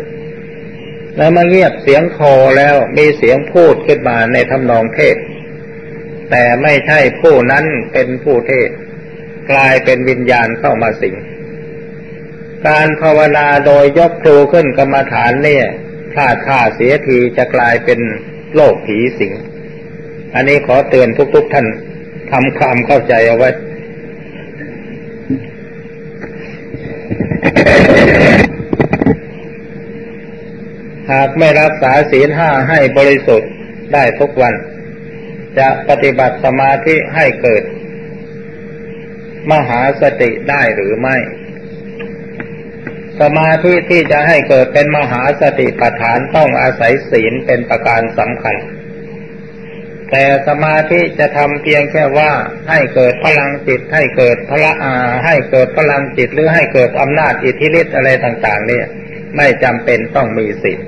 [1.17, 2.21] แล้วมาเงียบเสียงโท
[2.57, 5.17] แล้วมีเสียงพูดขึ้นมาในทำนองเทศ
[6.31, 8.69] แต่ไม่ใช่ผู้นั้นเป็นผู้เทศ
[9.51, 11.15] กลายเป็นวิญญาณเข้ามาสิง
[12.67, 15.67] การภาวนาโดยยกครูขึ้นกรรมฐานเนี่ย
[16.15, 18.01] ถ้าข่าเสียทีจะกลายเป็น
[18.55, 19.33] โลกผีสิง
[20.35, 21.67] อันนี้ขอเตือนทุกๆทท่าน
[22.33, 23.51] ทำความเข้าใจเอาไว้
[31.11, 33.51] หากไม่รักษาศีลห้าให้บริสุทธิ์
[33.93, 34.55] ได้ทุกวัน
[35.59, 37.63] จะปฏิบัติสมาธิให้เกิด
[39.53, 41.17] มหาสติได้หรือไม่
[43.21, 48.57] สมาธิที่จะให้เกิดเป็นมหาสติปัฏฐานต้องอาศัยศีลเป็นประการสำคัญ
[50.11, 52.33] แต่สมาธิจะทำเพียงแค่ว่า
[52.71, 58.87] ให้เกิดพลังจิตให้เกิดพละอาให้เกิดพลังจิตหรือให้เกิดอำนาจอิทธิฤทธิ์อะไรต่าง ๆ เนี่ย
[59.37, 60.81] ไม่จำเป็นต้องมีศีล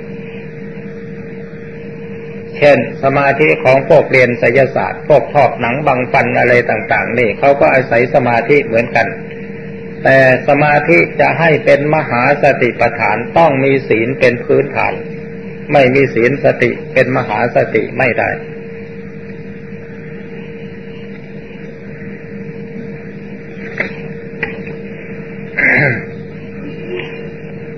[2.59, 9.07] เช่น สมาธิของพวกเรียนไสยศาสตร์ พวกทอบหนังบังฟันอะไรต่าง ๆ นี่เขาก็อาศัยสมาธิเหมือนกัน
[10.05, 14.95] แต่สมาธิจะให้เป็นมหาสติปัฏฐานต้องมีศีลเป็นพื้นฐาน
[15.73, 18.31] ไม่มีศีลสติเป็นมหาสติไม่ได้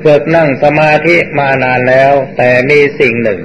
[0.03, 3.41] เกิดนั่งสมาธิมานานแล้ว แต่มีสิ่งหนึ่ง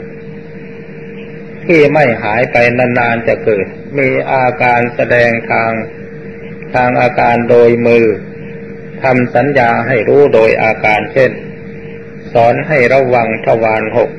[1.67, 3.65] ที่ไม่หายไปนานๆจะเกิด
[3.97, 5.71] มีอาการแสดงทาง
[6.75, 8.05] ทางอาการโดยมือ
[9.03, 11.31] ทำสัญญาให้รู้โดยอาการเช่น
[12.33, 14.09] สอนให้ระวังทวารหก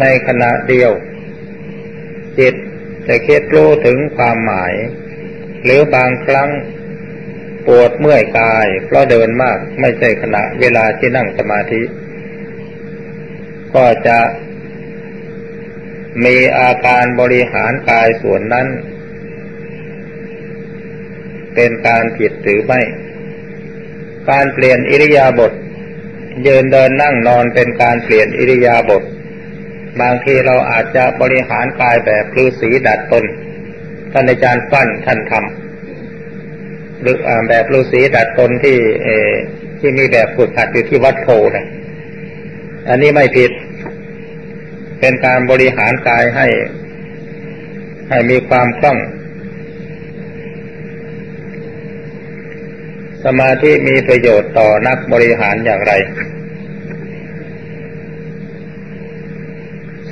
[0.00, 0.92] ในขณะเดียว
[2.38, 2.54] จิต
[3.08, 4.74] จะคิดรู้ถึงความหมาย
[5.64, 6.50] หรือบางครั้ง
[7.66, 11.82] ปวดเมื่อยกาย เพราะเดินมากไม่ใช่ขณะเวลาที่นั่งสมาธิ
[13.74, 14.18] ก็จะ
[16.24, 18.66] มีอาการบริหารกายส่วนนั้น
[21.54, 22.80] เป็นการผิดหรือไม่
[24.30, 25.52] การเปลี่ยนอิริยาบถ
[26.46, 29.02] ยืนเดินนั่งนอนเป็นการเปลี่ยนอิริยาบถ
[30.00, 33.24] บางทีเราอาจจะบริหารกายแบบฤาษีดัดตน
[34.12, 37.16] ท่านอาจารย์ฟั่นท่านทำหรือ
[37.48, 39.08] แบบฤาษีดัดตนที่เอ
[39.80, 41.66] ที่มีแบบฝึกหัดอยู่ที่วัดโพนะ
[42.88, 43.50] อันนี้ไม่ผิด
[45.04, 46.46] เป็นการบริหารกายให้
[48.08, 48.98] ให้มีความคล่อง
[53.24, 55.92] สมาธิมีประโยชน์ต่อนักบริหารอย่างไร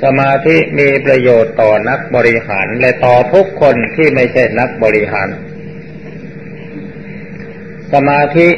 [0.03, 5.27] สมาธิมีประโยชน์ต่อนักบริหารและต่อทุกคนที่ไม่ใช่นักบริหาร
[7.93, 8.49] สมาธิ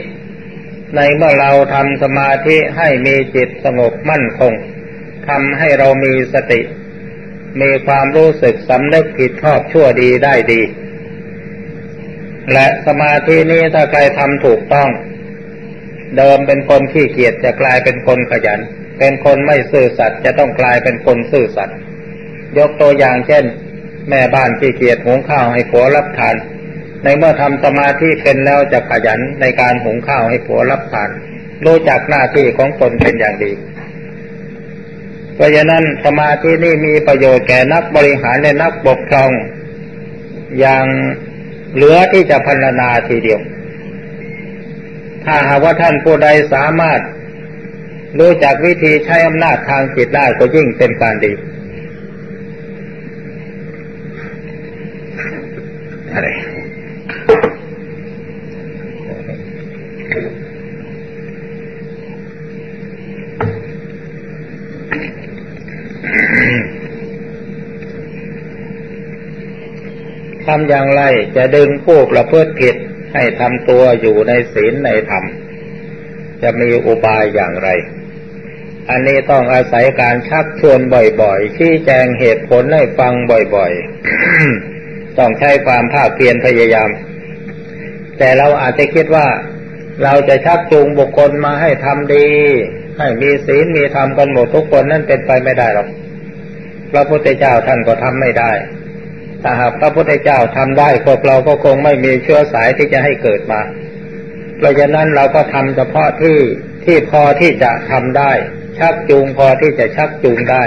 [0.96, 4.54] ในเมื่อเราทำสมาธิให้มีจิตสงบมั่นคง
[5.30, 6.62] ทำให้เรามีสติ
[7.62, 10.62] มีความรู้สึกสำนึกผิดชอบชั่วดีได้ดี
[12.54, 14.90] และสมาธินี้ถ้าใครทำถูกต้อง
[16.18, 18.60] เดิมเป็นคนขี้เกียจจะกลายเป็นคนขยัน
[19.00, 21.78] เป็นคนไม่ซื่อสัตย์จะต้องกลายเป็นคนซื่อสัตย์
[22.58, 23.44] ยกตัวอย่างเช่น
[24.10, 26.36] แม่บ้านขี้เกียจหุงข้าวให้ผัวรับทาน
[27.04, 31.10] ในเมื่อทำสมาธิเป็นแล้วจะขยันในการหุงข้าวให้ผัวรับทาน
[31.66, 33.52] รู้จักหน้าที่ของตนเป็นอย่างดี
[35.36, 39.32] เพราะฉะนั้นสมาธินี่มีประโยชน์แก่นักบริหารและนักปกครอง
[40.60, 40.86] อย่าง
[41.74, 43.42] เหลือที่จะพันนาทีเดียว
[45.26, 47.00] ถ้าหากว่าท่านผู้ใดสามารถ
[48.20, 51.34] รู้จักวิธีใช้อำนาจทางจิตได้ก็ยิ่งเป็นการดี
[56.14, 71.04] อะไรำอย่างไร
[71.38, 72.76] จะดึงผู้ประพฤติผิด
[73.14, 75.24] ให้ทำตัวอยู่ในศีลในธรรม
[76.42, 77.70] จะมีอุบายอย่างไร
[78.90, 80.80] อันนี้ต้องอาศัยการชักชวน
[81.22, 83.14] บ่อยๆ ชี้แจงเหตุผลให้ฟัง
[83.56, 86.90] บ่อยๆ ต้องใช้ความภาคเพียรพยายาม
[88.18, 89.28] แต่เราอาจจะคิดว่า
[90.04, 92.28] เราจะชักจูงบุคคลมาให้ทำดี
[92.98, 95.88] ให้มีศีลมีธรรมกันหมดทุกคนนั่นเป็นไปไม่ได้หรอก
[96.92, 98.52] พระพุทธเจ้าท่านก็ทำไม่ได้
[99.44, 103.62] ถ้าหากพระพุทธเจ้าทำได้พวกเราก็คงไม่มีเชื้อสายที่จะให้เกิดมา
[104.58, 106.38] เพราะฉะนั้นเราก็ทำเฉพาะที่
[106.86, 108.32] ที่พอที่จะทำได้
[108.80, 110.64] ชักจูงพอที่จะชักจูงได้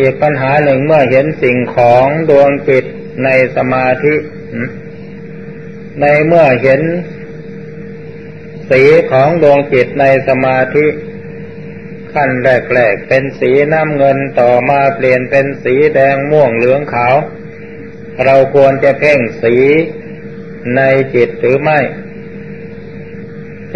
[0.00, 2.84] อีกปัญหาหนึ่งเมื่อเห็นสิ่งของดวงจิต
[3.24, 4.14] ในสมาธิ
[6.00, 6.80] ในเมื่อเห็น
[8.70, 10.86] สีของดวงจิตในสมาธิ
[12.12, 17.14] ขั้นแรกๆเป็นสีน้ำเงินต่อมาเปลี่ยนเป็นสีแดงม่วงเหลืองขาว
[18.24, 19.56] เราควรจะเพ่งสี
[20.76, 20.80] ใน
[21.14, 21.78] จิตหรือไม่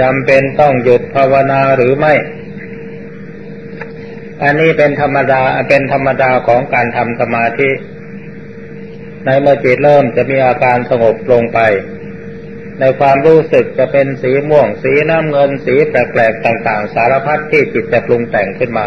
[0.00, 2.14] จำเป็นต้องหยุดภาวนาหรือไม่
[4.42, 7.70] อันนี้เป็นธรรมดาเป็นธรรมดาของการทำสมาธิ
[9.24, 11.58] ในเมื่อจิตเริ่มจะมีอาการสงบลงไป
[12.80, 18.86] ในความรู้สึกจะเป็นสีม่วง สีน้ำเงิน สีแปลกๆต่าง ๆ สารพัดที่จิตจะปรุงแต่งขึ้นมา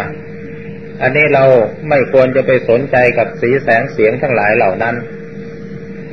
[1.01, 1.43] อันนี้เรา
[1.89, 4.95] ไม่ควรจะไปสนใจกับสีแสงเสียงทั้งหลายเหล่านั้น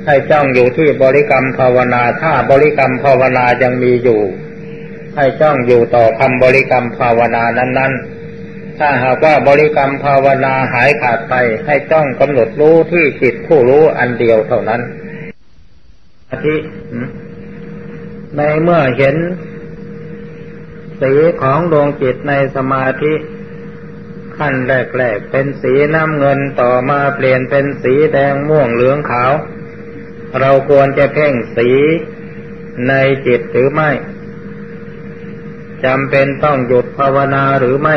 [0.06, 4.20] ให้จ้องอยู่ที่บริกรรมภาวนาถ้าบริกรรมภาวนายังมีอยู่
[5.16, 8.18] ให้จ้องอยู่ต่อคำบริกรรมภาวนานั้น ๆ
[8.78, 11.34] ถ้าหากว่าบริกรรมภาวนาหายขาดไป
[11.66, 14.80] ให้จ้องกำหนดรู้ที่จิตผู้รู้อันเดียวเท่านั้น
[16.30, 16.54] อาทิ
[18.38, 19.16] ในเมื่อเห็น
[21.00, 23.14] สีของดวงจิตในสมาธิ
[24.36, 29.32] ขั้นแรกๆเป็นสีน้ำเงินต่อมาเปลี่ยนเป็นสีแดงม่วงเหลืองขาว
[30.40, 31.70] เราควรจะเพ่งสี
[32.88, 32.92] ใน
[33.26, 33.90] จิตหรือไม่
[35.84, 37.96] จำเป็นต้องหยุดภาวนาหรือไม่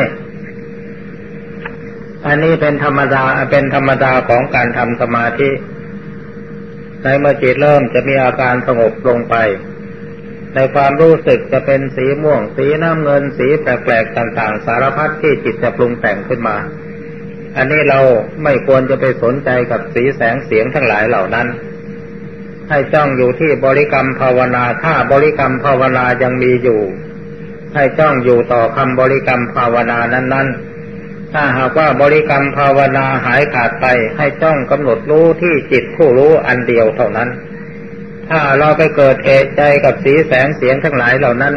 [2.26, 5.50] อันนี้เป็นธรรมดาเป็นธรรมดาของการทำสมาธิ
[7.02, 9.34] ในเมื่อจิตเริ่มจะมีอาการสงบลงไป
[10.54, 16.56] ในความรู้สึกจะเป็นสีม่วง สีน้ำเงิน สีแปลกๆต่างๆ สารพัดที่จิตจะปรุงแต่งขึ้นมา
[17.56, 18.00] อันนี้เรา
[18.44, 21.46] ไม่ควรจะไปสนใจกับสีแสงเสียงทั้งหลายเหล่านั้น
[22.68, 26.80] ให้จ้องอยู่ที่บริกรรมภาวนาถ้าบริกรรมภาวนายังมีอยู่
[27.74, 30.48] ให้จ้องอยู่ต่อคำบริกรรมภาวนานั้น
[30.90, 33.86] ๆ ถ้าหากว่าบริกรรมภาวนาหายขาดไป
[34.16, 37.28] ให้จ้องกำหนดรู้ที่จิตผู้รู้อันเดียวเท่านั้น
[38.32, 41.54] ถ้าเราไปเกิดเอะใจกับสีแสงเสียงทั้งหลายเหล่านั้น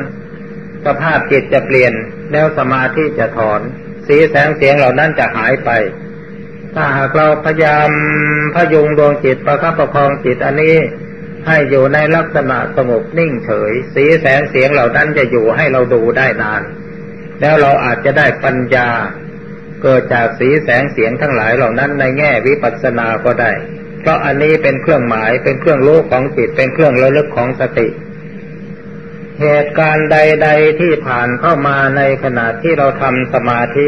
[0.85, 1.93] สภาพจิตจะเปลี่ยน
[2.31, 3.61] แล้วสมาธิจะถอน
[4.07, 5.69] สีแสงเสียงเหล่านั้นจะหายไป
[6.75, 7.89] ถ้าหากเราพยายาม
[8.55, 10.75] พยุงดวงจิตประคับประคองจิตอันนี้
[11.47, 16.61] ให้อยู่ในลักษณะสงบนิ่งเฉย สีแสงเสียงเหล่านั้นจะอยู่ให้เราดูได้นาน
[17.41, 18.89] แล้วเราอาจจะได้ปัญญา
[19.83, 23.51] เกิดจากสีแสงเสียงทั้งหลายเหล่านั้นในแง่วิปัสสนาก็ได้
[24.05, 27.87] เพราะอันนี้เป็นเครื่องหมายเป็นเครื่องรู้ของจิตเป็นเครื่องระลึกของสติ
[29.41, 33.87] เหตุการณ์ใด ๆที่ผ่านเข้ามาในขณะที่เราทำสมาธิ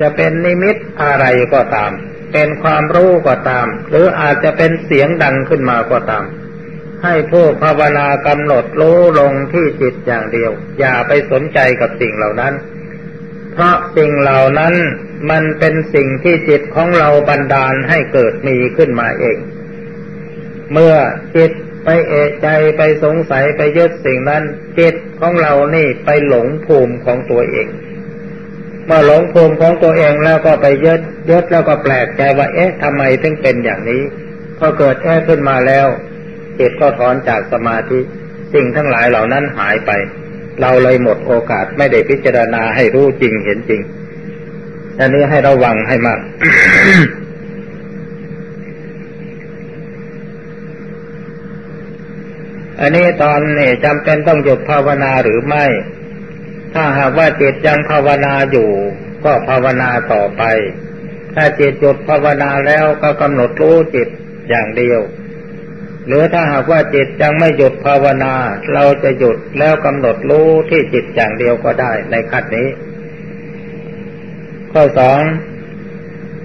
[0.00, 1.90] จะเป็นนิมิตอะไรก็ตาม
[2.32, 6.24] เป็นความรู้ก็ตาม หรืออาจจะเป็นเสียงดังขึ้นมาก็ตาม
[7.04, 12.54] ให้ผู้ภาวนากำหนดรู้ลงที่จิตอย่างเดียว อย่าไปสนใจกับสิ่งเหล่านั้น
[13.52, 14.74] เพราะสิ่งเหล่านั้น
[15.30, 19.38] มันเป็นสิ่งที่จิตของเราบันดาลให้เกิดมีขึ้นมาเอง
[20.72, 20.94] เมื่อ
[21.36, 21.50] จิต
[21.84, 24.42] ไปเอะใจไปสงสัยไปยึดสิ่งนั้น
[24.78, 27.68] จิตของเรานี่ไปหลงภูมิของตัวเอง
[28.86, 31.00] เมื่อหลงภูมิของตัวเองแล้วก็ไปยึด
[31.30, 34.02] ยึดแล้วก็แปลกใจว่า เอ๊ะทำไมถึงเป็นอย่างนี้
[34.58, 35.86] พอเกิดแอ่ขึ้นมาแล้ว
[36.58, 38.00] จิตก็ถอนจากสมาธิ
[38.54, 39.90] สิ่งทั้งหลายเหล่านั้นหายไป
[40.60, 43.80] เราเลยหมดโอกาสไม่ได้พิจารณาให้รู้จริงเห็นจริง
[45.00, 46.20] อันนี้ให้ระวังให้มาก
[52.80, 55.64] อันนี้ตอนนี้จำเป็นต้องหยุดภาวนาหรือไม่
[56.74, 58.70] ถ้าหากว่าจิตยังภาวนาอยู่
[59.24, 60.42] ก็ภาวนาต่อไป
[61.34, 64.08] ถ้าจิตหยุดภาวนาแล้วก็กำหนดรู้จิต
[64.48, 65.00] อย่างเดียว
[66.06, 68.34] หรือถ้าหากว่าจิตยังไม่หยุดภาวนา
[68.72, 72.68] เราจะหยุดแล้วกำหนดรู้ที่จิตอย่างเดียวก็ได้ในขั้นนี้
[74.78, 75.22] ข้อสอง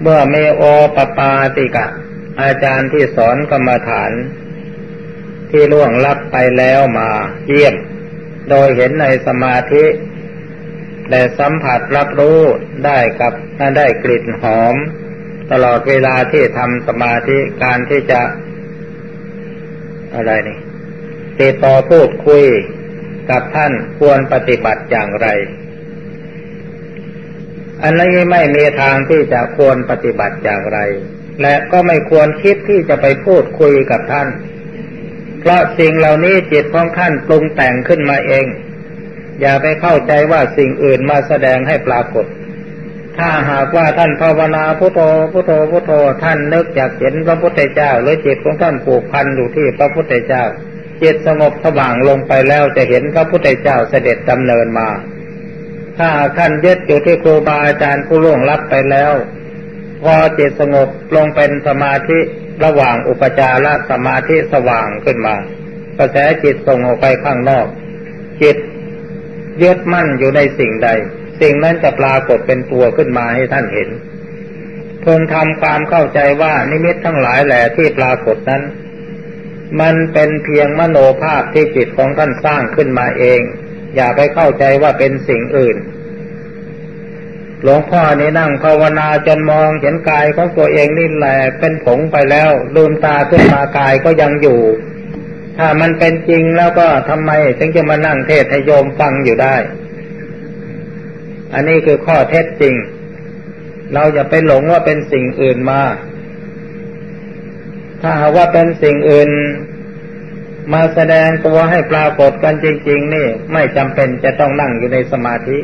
[0.02, 0.62] เมื่อเมโอ
[0.96, 1.86] ปปาติกะ
[2.42, 4.12] อาจารย์ที่สอนกรรมฐาน
[5.50, 7.10] ที่ล่วงลับไปแล้วมา
[7.46, 7.74] เยี่ยม
[8.50, 9.84] โดยเห็นในสมาธิ
[11.08, 12.40] แต่สัมผัสรับรู้
[12.84, 13.34] ได้กับ
[13.76, 14.74] ได้กลิ่นหอม
[15.52, 18.22] ตลอดเวลาที่ทำสมาธิการที่จะ
[20.14, 20.58] อะไรนี่
[21.38, 22.44] ติดต่อพูดคุย
[23.30, 25.28] กับท่านควรปฏิบัติอย่างไร
[27.84, 30.78] อันนี้ไม่มีทางที่จะควรปฏิบัติอย่างไร
[31.42, 34.28] และก็ไม่ควรคิดที่จะไปพูดคุยกับท่าน
[35.40, 38.46] เพราะสิ่งเหล่านี้จิตของท่านปรุงแต่งขึ้นมาเอง
[39.40, 42.26] อย่าไปเข้าใจว่าสิ่งอื่นมาแสดงให้ปรากฏ
[43.18, 45.00] ถ้าหากว่าท่านภาวนาพุทโธ
[45.32, 45.92] พุทโธพุทโธ
[46.24, 50.44] ท่านนึกอยากเห็นพระพุทธเจ้า หรือจิตของท่านผูกพันอยู่ที่พระพุทธเจ้า
[51.02, 54.88] จิตสงบสว่างลงไปแล้วจะเห็นพระพุทธเจ้าเสด็จดำเนินมา
[55.98, 59.12] ถ้าท่านยึดอยู่ที่ครูบาอาจารย์ผู้ล่วงลับไปแล้ว
[60.02, 62.18] พอจิตสงบลงเป็นสมาธิ
[62.64, 65.36] ระหว่างอุปจารสมาธิสว่างขึ้นมา
[65.98, 67.66] กระแสจิตส่งออกไปข้างนอก
[68.42, 68.56] จิต
[69.62, 70.88] ยึดมั่นอยู่ในสิ่งใด
[71.40, 73.88] สิ่งนั้นจะปรากฏเป็นตัวขึ้นมาให้ท่านเห็น
[75.02, 78.62] เพิ่งทำความเข้าใจว่านิมิตทั้งหลายแหล่ที่ปรากฏนั้น
[79.80, 83.40] มันเป็นเพียงมโนภาพที่จิตของท่านสร้างขึ้นมาเอง
[83.94, 85.76] อย่าไปเข้าใจว่าเป็นสิ่งอื่น
[87.62, 94.60] หลวงพ่อนี่นั่งภาวนาจนมองเห็นกายของตัวเองนี่แหละเป็นผงไปแล้ว ลืมตาขึ้นมากายก็ยังอยู่
[95.58, 99.56] ถ้ามันเป็นจริงแล้วก็ทำไมถึงจะมานั่งเทศให้โยมฟังอยู่ได้
[101.54, 102.74] อันนี้คือข้อเท็จจริง
[103.92, 105.82] เราอย่าไปหลงว่าเป็นสิ่งอื่นมา
[108.02, 109.30] ถ้าหากว่าเป็นสิ่งอื่น
[110.72, 115.58] มาแสดงตัวให้ปรากฏกันจริง ๆ นี่ ไม่จำเป็นจะต้องนั่งอยู่ในสมาธิ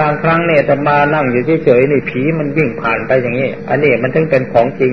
[0.00, 4.92] บางครั้งเนี่ยจะมานั่งอยู่เฉยๆนี่ผีมันวิ่งผ่านไปอย่างนี้ อันนี้มันถึงเป็นของจริง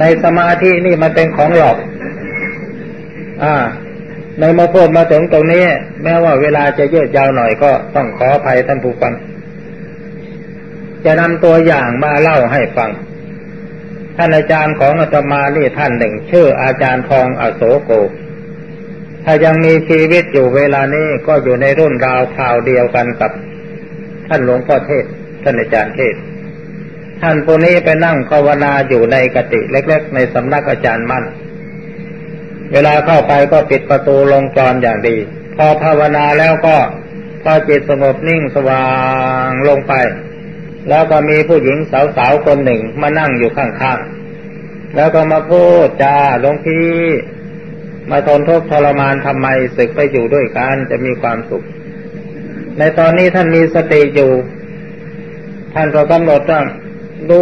[0.00, 1.76] ในสมาธินี่มันเป็นของหลอก
[3.42, 3.54] อ่า
[4.40, 5.64] ในมาพูดมาถึงตรงนี้
[6.02, 9.12] แม้ว่าเวลาจะยืดยาวหน่อยก็ต้องขออภัยท่านผู้ฟัง
[11.04, 12.90] จะนำตัวอย่างมาเล่าให้ฟัง
[14.16, 17.90] ท่านอาจารย์ของอาตมานี่ท่านหนึ่ง ชื่ออาจารย์ทองอโศโก
[19.24, 23.30] ถ้ายังมีชีวิตอยู่เวลานี้ก็อยู่ในรุ่นราวคราวเดียวกันกับ
[24.28, 25.04] ท่านหลวงพ่อเทศ
[25.42, 26.14] ท่านอาจารย์เทศ
[27.22, 31.24] ท่านผู้นี้ไปนั่งภาวนาอยู่ในกติเล็ก ๆ ในสำนักอาจารย์มั่น
[32.72, 35.16] เวลาเข้าไปก็ปิดประตูลงกรอนอย่างดี
[35.56, 36.76] พอภาวนาแล้วก็
[37.42, 38.84] พอจิตสงบนิ่งสว่า
[39.48, 39.94] งลงไป
[40.88, 41.78] แล้วก็มีผู้หญิง
[42.16, 46.88] สาวๆคนหนึ่งมานั่งอยู่ข้างๆ แล้วก็มาพูดจาหลวงพี่
[48.10, 51.64] มาทนทุกข์ทรมานทำไมศึกไปอยู่ด้วยกันจะมีความสุข
[52.78, 54.32] ในตอนนี้ท่านมีสติอยู่
[55.74, 56.62] ท่านก็กำหนดว่า
[57.30, 57.40] ดู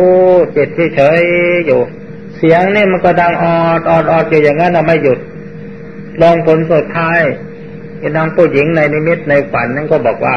[0.57, 1.19] จิตที่เฉย
[1.67, 1.81] อยู่
[2.37, 5.19] เสียงนี่มันก็ดังออดออดออดอยู่อย่างนั้นเราไม่หยุด
[6.23, 7.21] ลองผลสุดท้าย
[8.17, 10.35] นางผู้หญิงในนิมิตในฝันนั้นก็บอกว่า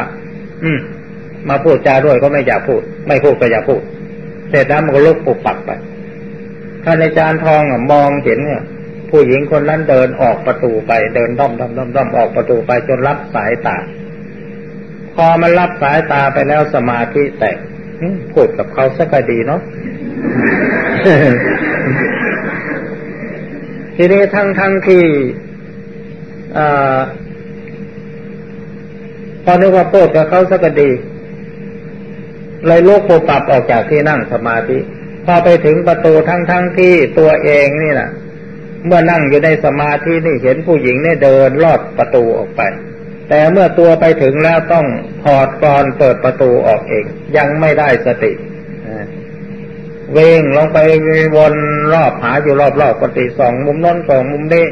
[0.62, 0.78] อืม
[1.48, 3.80] มาพูดจาด้วยก็ไม่อยากพูด ไม่พูดก็อยากพูด
[4.50, 5.70] เสร็จแล้วมันก็ลุกปุบปักไป
[6.84, 7.62] ท่านอาจารย์ทอง
[7.92, 8.62] มองเห็นเนี่ย
[9.10, 13.76] ผู้หญิงคนนั้นเดินออกประตูไปเดินด้อมด้อมด้อมด้อมออกประตูไปจนรับสายตา
[15.14, 17.56] พอมันรับสายตาไปแล้วสมาธิแตก
[18.32, 19.60] พูดกับเขาสักดีเนาะ
[23.96, 25.04] ทีนี้ทั้งทั้งที่
[29.44, 30.90] พอนึกว่าพูดกับเขาสักดี
[32.66, 34.78] เลยลุกโผปรับออกจากที่นั่งสมาธิ
[35.26, 38.10] พอไปถึงประตูทั้งทั้งที่ตัวเองนี่แหละ
[38.86, 42.62] เมื่อนั่งอยู่ในสมาธินี่เห็นผู้หญิงเนี่ยเดินลอดประตูออกไป
[43.28, 44.86] แต่เมื่อตัวไปถึงแล้วต้อง
[45.24, 47.04] ถอดกรอนเปิดประตูออกเอง
[47.36, 48.32] ยังไม่ได้สติ
[50.12, 50.78] เวงลงไป
[51.36, 51.54] วน
[51.92, 54.66] รอบหาอยู่รอบๆปฏิสองมุมน้นสองมุมนี้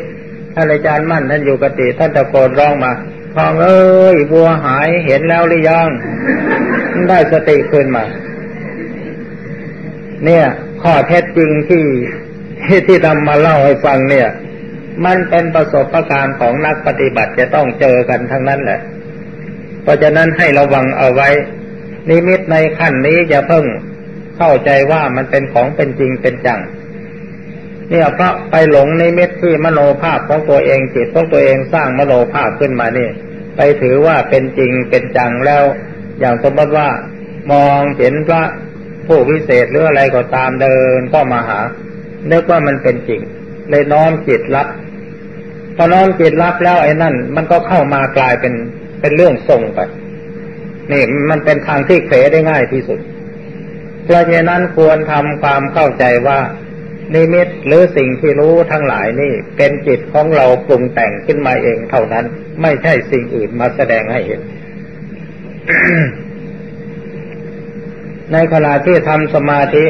[0.54, 2.92] ท่านอาจารย์มั่นท่านอยู่กติท่านตะโกนร้องมา
[3.36, 5.88] ทองเอ้ยบัวหายเห็นแล้วหรือยัง
[7.08, 8.04] ได้สติขึ้นมา
[10.24, 10.44] เนี่ย
[10.82, 11.84] ข้อเท็จจริงที่
[12.86, 14.28] ที่ทำมาเล่าให้ฟังเนี่ย
[15.04, 18.80] มันเป็นประสบการณ์ของนักปฏิบัติจะต้องเจอกันทั้งนั้นแหละ
[19.82, 21.28] เพราะฉะนั้นให้ระวังเอาไว้
[22.08, 23.64] นิมิตในขั้นนี้อย่าเพิ่ง
[24.36, 26.60] เข้าใจว่ามันเป็นของเป็นจริงเป็นจัง
[27.90, 33.08] เนี่ยเพราะไปหลงในิมิตที่มโนภาพของตัวเองจิตของตัวเองสร้างมโนภาพขึ้นมานี่
[33.56, 35.62] ไปถือว่าเป็นจริงเป็นจังแล้ว
[36.18, 36.88] อย่างสมมติว่า
[37.52, 38.42] มองเห็นพระ
[39.06, 41.60] ผู้วิเศษหรืออะไรก็ตามเดินก็มาหา
[42.28, 43.20] เนึกว่ามันเป็นจริง
[43.70, 44.68] เลยน้อมจิตรับ
[45.76, 48.54] พอน้อมจิตรับแล้วไอ้นั่น มันก็เข้ามากลายเป็น
[49.00, 49.80] เป็นเรื่องทรงไป
[50.90, 53.00] นี่มันเป็นทางที่เขได้ง่ายที่สุด
[54.04, 56.38] เพราะฉะนั้นควรทำความเข้าใจว่า
[57.14, 62.24] นิมิตหรือสิ่งที่รู้ทั้งหลายนี่ เป็นจิตของเราปรุงแต่งขึ้นมาเองเท่านั้น
[62.62, 64.40] ไม่ใช่สิ่งอื่นมาแสดงให้เห็น
[68.32, 69.84] ในขณะที่ทำสมาธิ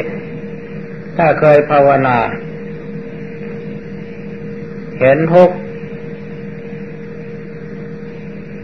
[1.17, 2.17] ถ้าเคยภาวนา
[4.99, 5.49] เห็นทุก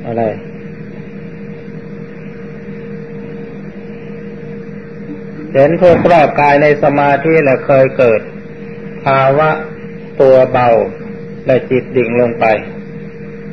[0.05, 0.23] อะไร
[5.53, 8.21] เห็นทุกรอบกายในสมาธิแล้วเคยเกิด
[9.05, 9.49] ภาวะ
[10.21, 10.69] ตัวเบา
[11.45, 12.45] และจิตดิ่งลงไป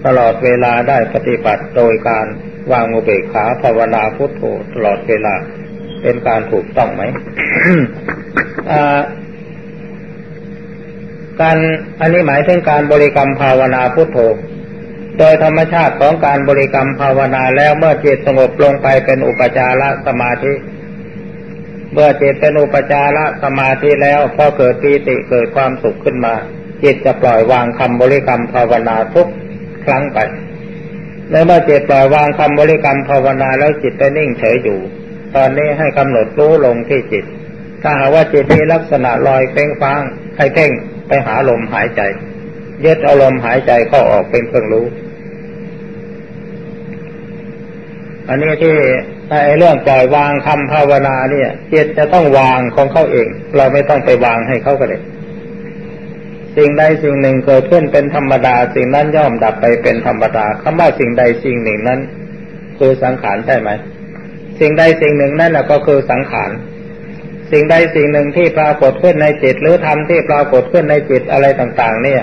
[0.06, 2.26] ตลอดเวลาได้ปฏิบัติโดยการ
[2.72, 4.42] วางอุเบกขาภาวนาพุทโธ
[4.74, 5.34] ตลอดเวลา
[6.02, 7.02] เป็นการถูกต้องไหม
[11.40, 11.56] การ
[12.00, 14.18] อันนี้หมายถึงการบริกรรมภาวนาพุทโธ
[15.18, 20.52] โดยธรรมชาติของการบริกรรมภาวนาแล้วเมื่อจิตสงบลงไปเป็นอุปจารสมาธิ
[21.92, 26.34] เมื่อจิตเป็นอุปจารสมาธิแล้วพอเกิดปีติเกิดความสุขขึ้นมา
[26.82, 29.28] จิตจะปล่อยวางคำบริกรรมภาวนาทุก
[29.84, 30.18] ครั้งไป
[31.30, 34.78] ในเมื่อจิตปล่อยวางคำบริกรรมภาวนาแล้วจิตไปนิ่งเฉยอยู่
[35.36, 37.24] ตอนนี้ให้กำหนดรู้ลงที่จิต
[37.82, 40.02] ถ้าหาว่าจิตมีลักษณะลอยเพ่งฟ้าง
[40.36, 40.70] ให้เพ่ง
[41.08, 42.00] ไปหาลมหายใจ
[42.84, 44.86] ยึดเอาลมหายใจเข้าออกเป็นเครื่องรู้
[48.28, 48.76] อันนี้ที่
[49.30, 55.02] ไอ้เรื่องปล่อยวางคำภาวนาเนี่ยจิตจะต้องวางของเขาเอง เราไม่ต้องไปวางให้เขาก็เลย
[56.56, 62.00] สิ่งใดสิ่งหนึ่งเกิดขึ้นเป็นธรรมดา สิ่งนั้นย่อมดับไปเป็นธรรมดาคำว่าสิ่งใดสิ่งหนึ่งนั้น
[62.78, 63.70] คือสังขารใช่ไหม
[64.60, 66.50] สิ่งใดสิ่งหนึ่งนั่นก็คือสังขาร
[67.52, 72.22] สิ่งใดสิ่งหนึ่งที่ปรากฏขึ้นในจิต หรือธรรมที่ปรากฏขึ้นในจิตอะไรต่าง ๆ เนี่ย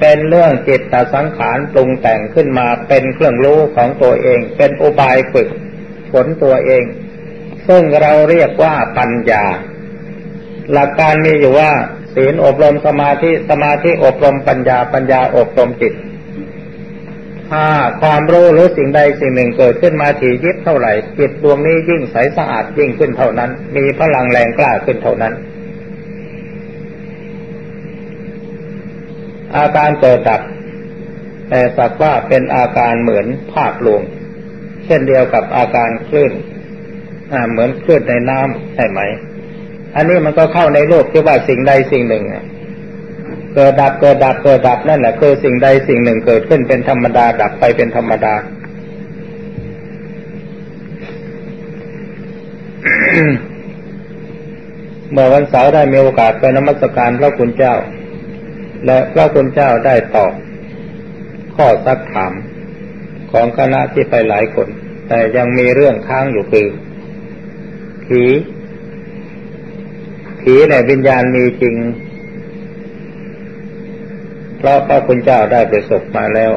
[0.00, 5.48] เป็นเรื่องจิตตสังขารปรุงแต่งขึ้นมาเป็นเครื่องรู้ของตัวเอง เป็นอุบายฝึก
[6.14, 6.84] ผลตัวเอง
[7.68, 9.44] ซึ่งเราเรียกว่าปัญญา
[10.72, 11.70] หลักการมีอยู่ว่า
[12.14, 15.94] ศีลอบรมสมาธิสมาธิอบรมปัญญาปัญญาอบรมจิต
[17.50, 17.66] ถ้า
[18.02, 25.32] ความรู้หรือสิ่งใดสิ่งหนึ่งเกิดขึ้นมาถี่ยิบเท่าไหร่จิตดวงนี้ยิ่งใสสะอาดยิ่งขึ้นเท่านั้น มีพลังแรงกล้าขึ้นเท่านั้น
[29.56, 30.40] อาการเกิดดับ
[31.48, 34.02] แต่สักว่าเป็นอาการเหมือนภาคลวง
[34.86, 36.32] เช่นเดียวกับอาการคลื่น
[37.50, 39.00] เหมือนคลื่นในน้ำใช่ไหม
[39.96, 42.24] อันนี้มันก็เข้าในโลกที่ว่าสิ่งใดสิ่งหนึ่ง
[43.54, 48.34] เกิดดับเกิดดับเกิดดับนั่นแหละคือสิ่งใดสิ่งหนึ่งเกิดขึ้นเป็นธรรมดาดับไปเป็นธรรมดา
[55.10, 57.74] เมื่อวันเสาร์ได้มีโอกาสไปนมัสการพระคุณเจ้า
[58.86, 60.32] และพระคุณเจ้าได้ตอบ
[61.56, 62.32] ข้อซักถาม
[63.34, 64.68] ของคณะที่ไปหลายคน
[65.08, 66.68] แต่ยังมีเรื่องค้างอยู่คือ
[68.04, 68.22] ผี
[70.40, 71.76] ผีในวิญญาณมีจริง
[74.58, 76.52] เพราะพระคุณเจ้าได้ประสบมาแล้ว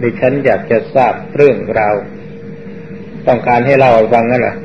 [0.00, 1.94] ดิฉันอยากจะทราบเรื่องราว
[3.26, 4.56] ต้องการให้เล่าฟังนั่นแหละ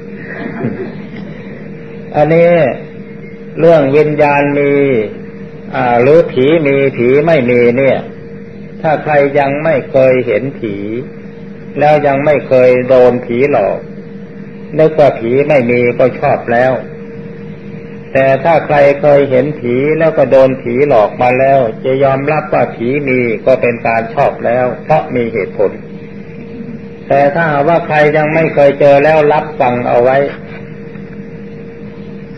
[2.16, 2.50] อันนี้
[3.60, 4.72] เรื่องวิญญาณมี
[6.02, 8.00] หรือผีมีผีไม่มีเนี่ย
[8.82, 10.76] ถ้าใครยังไม่เคยเห็นผี
[11.80, 13.80] แล้วยังไม่เคยโดนผีหลอก
[14.80, 16.74] นึกว่าผีไม่มีก็ชอบแล้ว
[18.14, 25.72] แต่ถ้าใครเคยเห็นผีแล้วก็โดนผีหลอกมาแล้ว จะยอมรับว่าผีมีก็เป็นการชอบแล้ว เพราะมีเหตุผล
[27.08, 30.18] แต่ถ้าว่าใครยังไม่เคยเจอแล้วรับฟังเอาไว้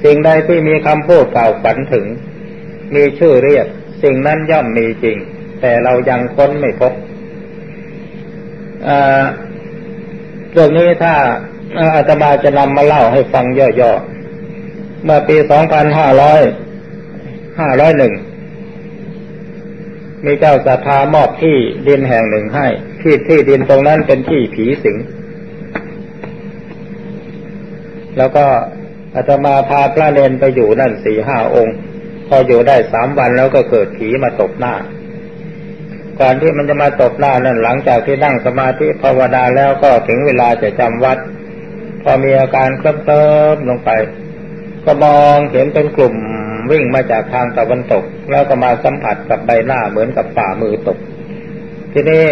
[0.04, 2.06] สิ่งใดที่มีคำพูดกล่าวฝันถึง
[2.96, 3.68] มีชื่อเรียก
[4.04, 5.18] สิ่งนั้นย่อมมีจริง
[5.62, 6.94] แต่เรายังค้นไม่พบ
[10.52, 11.16] เรื่องนี้ถ้า
[11.96, 16.42] อาตมาจะนำมาเล่าให้ฟังย่อๆ เมื่อปีสองพันห้าร้อย
[17.60, 18.14] ห้าร้อยหนึ่ง
[20.26, 21.56] มีเจ้าสัทธามอบที่
[21.88, 22.68] ดินแห่งหนึ่งให้
[23.02, 24.98] ที่ที่ดินตรงนั้นเป็นที่ผีสิง
[28.18, 28.46] แล้วก็
[29.16, 31.76] อาตมาพาพระเนนไปอยู่นั่นสี่ห้าองค์
[32.28, 34.74] พออยู่ได้สามวันแล้วก็เกิดผีมาตกหน้า
[36.20, 41.18] ก่อนที่มันจะมาตกหน้านั่นหลังจากที่นั่งสมาธิภาวนาแล้วก็ถึงเวลาจะจำวัด
[42.04, 43.92] พอมีอาการเคลิ้มเติมลงไป
[44.86, 46.16] ก็มองเห็นเป็นกลุ่ม
[46.72, 50.98] วิ่งมาจากทางตะวันตก แล้วก็มาสัมผัสกับใบหน้าเหมือนกับฝ่ามือตก
[51.94, 52.26] ทีนี้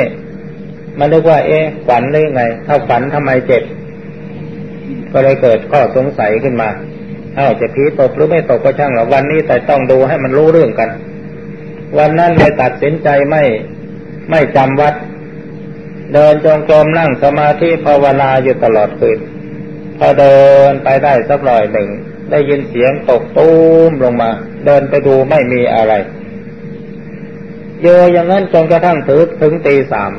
[1.00, 3.64] มันนึกว่า เอ๊ะฝันหรือไง ถ้าฝันทำไมเจ็บ
[5.14, 6.70] ก็เลยเกิดข้อสงสัยขึ้นมา
[7.36, 10.90] เอ้าจะผีตกหรือไม่ตกก็ช่างหรอวันนี้แต่ต้องดูให้มันรู้เรื่องกัน
[11.98, 13.44] วันนั้นเลยตัดสินใจไม่
[14.30, 14.94] ไม่จำวัด
[16.14, 19.20] เดินจงกรมนั่งสมาธิภาวนาอยู่ตลอดคืน
[19.98, 20.38] พอเดิ
[20.70, 21.90] นไปได้สักหน่อยหนึ่ง
[22.32, 23.50] ได้ยินเสียงตกตู
[23.90, 24.32] มลงมา
[24.66, 25.94] เดินไปดูไม่มีอะไร
[27.82, 30.12] โยอย่างนั้นจนกระทั่งถึงถึงตีสาม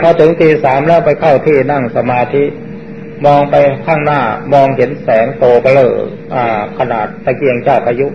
[0.00, 2.44] พอถึงตีสามแล้วไปเข้าที่นั่งสมาธิ
[3.26, 3.54] มองไป
[3.86, 4.20] ข้างหน้า
[4.52, 5.80] มองเห็นแสงโตไปเล
[6.34, 8.06] อ่า ขนาดตะเกียงเจ้าพายุ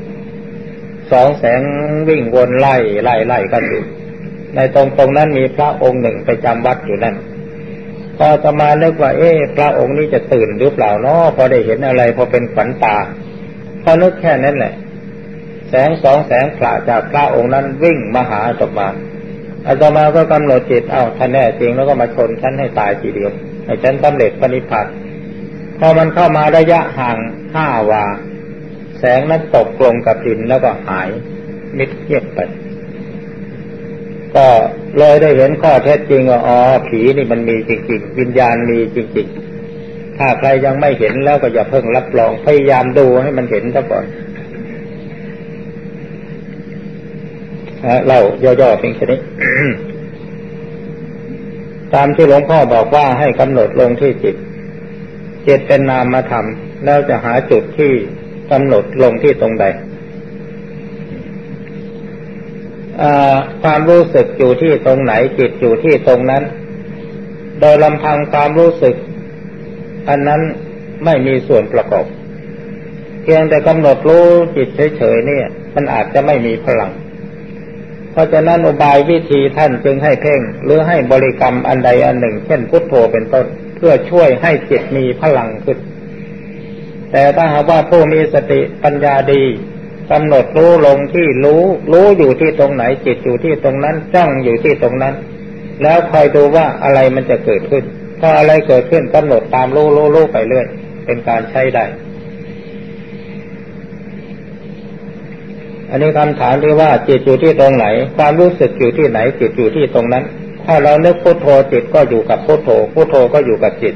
[1.12, 1.62] สองแสง
[2.10, 3.84] วิ่งวนไล่ไล่ไล่กันอยู่
[4.56, 7.16] ในตรงตรงนั้นมีพระองค์หนึ่งไปจำวัดอยู่นั่น
[8.18, 12.98] พอจะมาเลิกว่า เอ๊ะพระองค์นี้จะตื่นหรือเปล่าเนาะพอได้เห็นอะไรพอเป็นขวัญตา
[13.84, 14.74] พอนึกแค่นั้นแหละ
[15.70, 18.88] แสงสองแสงผลาจากพระองค์นั้นวิ่งมาหาอาตมา
[19.68, 23.32] อาตมาก็กำหนดจิตเอ้าท่านแน่จริงแล้วก็มาชนฉันให้ตายทีเดียว
[23.66, 24.86] ให้ฉันสำเร็จปณิพัท
[25.80, 27.18] พอมันเข้ามาระยะห่าง
[27.54, 28.06] ห้าวา
[29.00, 31.10] แสงนั้นตกลงกับดินแล้วก็หาย
[31.78, 32.40] มิดเงียบไป
[34.36, 34.48] ก็
[34.98, 36.58] เลยได้เห็นข้อเท็จจริงว่าอ๋อ
[36.88, 44.06] ผีนี่มันมีจริงๆวิญญาณมีจริงๆ ถ้าใครยังไม่เห็นแล้วก็อย่าเพิ่งรับรองพยายามดูให้มันเห็นซะก่อน
[48.06, 49.20] เล่าย่อๆเพียงแค่นี้
[51.94, 54.36] ตามที่หลวงพ่อบอกว่าให้กำหนดลงที่จิต
[55.48, 56.46] จิตเป็นนามธรรม
[56.86, 57.92] แล้วจะหาจุดที่
[58.52, 59.66] กำหนดลงที่ตรงใด
[63.64, 66.44] ความรู้สึกอยู่ที่ตรงไหนจิตอยู่ที่ตรงนั้น
[67.60, 68.96] โดยลำพังความรู้สึก
[70.10, 70.42] อันนั้น
[71.06, 72.06] ไม่มีส่วนประกอบ
[73.24, 74.26] เพียงแต่กำหนดรู้
[74.56, 74.68] จิต
[74.98, 76.92] เฉยๆเนี่ย มันอาจจะไม่มีพลัง
[78.12, 85.78] เพราะฉะนั้นอุบายวิธีท่านจึงให้เพ่ง หรือให้บริกรรมอันใดอันหนึ่ง เช่นพุทโธเป็นต้น เพื่อช่วยให้จิตมีพลังขึ้น
[87.12, 89.44] แต่ถ้าหากว่าผู้มีสติปัญญาดี
[90.12, 95.14] กำหนดรู้ลงที่รู้ รู้อยู่ที่ตรงไหนจิตอยู่ที่ตรงนั้นจ้องอยู่ที่ตรงนั้น
[95.84, 97.84] แล้วคอยดูว่าอะไรมันจะเกิดขึ้น
[98.22, 100.68] ถ้าอะไรเกิดขึ้นกำหนดตามรู้รู้รู้ไปเรื่อย
[101.06, 101.86] เป็นการใช้ได้
[105.90, 107.88] อันนี้คำถามที่ว่าจิตอยู่ที่ตรงไหน
[108.18, 110.24] ความรู้สึกอยู่ที่ไหน จิตอยู่ที่ตรงนั้น
[110.66, 113.96] ถ้าเรานึกพุทโธจิตก็อยู่กับพุทโธพุทโธก็อยู่กับจิต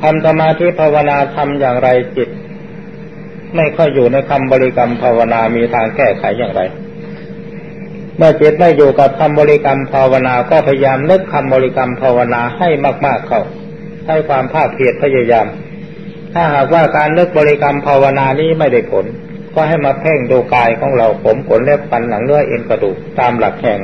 [0.00, 2.28] ทำสมาธิภาวนาทำอย่างไรจิต
[3.56, 6.62] ไม่ค่อยอยู่ในคำบริกรรมภาวนามีทางแก้ไขอย่างไร
[8.16, 12.68] เมื่อจิตไม่อยู่กับคำบริกรรมภาวนาก็พยายามนึกคำบริกรรมภาวนาให้
[13.06, 13.40] มากๆเข้า
[14.06, 15.46] ให้ความภาคเพียรพยายาม
[16.32, 19.04] ถ้าหากว่าการนึกบริกรรมภาวนานี้ไม่ได้ผล
[19.54, 23.80] ก็ให้มาเพ่งดูกายของเราผมขนเล็บฟันหนังเนื้อเอ็นกระดูกตามหลักแห่ง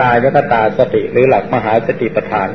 [0.00, 2.48] กายยกตาสติหรือหลักมหาสติปัฏฐาน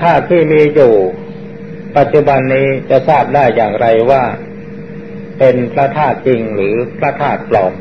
[0.00, 0.92] ถ้าที่มีอยู่
[1.96, 4.22] ปัจจุบันนี้จะทราบได้อย่างไรว่า
[5.38, 7.72] เป็นพระธาตุจริงหรือพระธาตุปลอม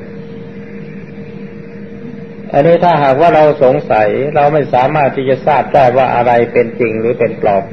[2.53, 7.63] อันนี้ถ้าหากว่าเราสงสัยเราไม่สามารถที่จะทราบได้ว่าอะไรเป็นจริงหรือเป็นปลอม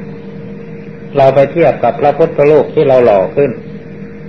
[1.17, 3.51] เราไปเทียบกับพระพุทธรูปที่เราหล่อขึ้น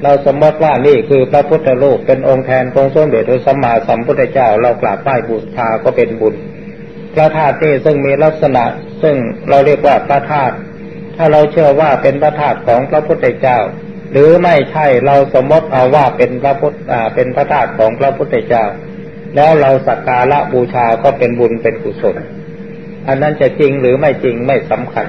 [0.02, 6.34] เราสมมติว่านี่คือพระพุทธรูปเป็นองค์แทนองค์สมเด็จพระสัมมาสัมพุทธเจ้า เรากราบไหว้บูชาก็เป็นบุญ
[7.14, 8.64] พระธาตุนี่ซึ่งมีลักษณะ
[9.02, 9.16] ซึ่ง
[9.48, 10.54] เราเรียกว่าพระธาตุ
[11.24, 13.58] ถ้าเราเชื่อว่าเป็นพระธาตุของพระพุทธเจ้า
[14.12, 16.74] หรือไม่ใช่เราสมมติเอาว่าเป็นพระพุทธ
[17.14, 18.64] เป็นพระธาตุของพระพุทธเจ้า
[19.36, 22.16] แล้วเราสักการะบูชาก็เป็นบุญเป็นกุศล
[23.08, 25.06] อันนั้นจะจริงหรือไม่จริงไม่สำคัญ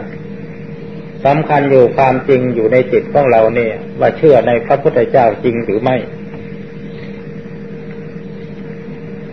[1.26, 5.97] สำคัญอยู่ความจริงอยู่ในจิตของเราเนี่ย ว่าเชื่อในพระพุทธเจ้าจริงหรือไม่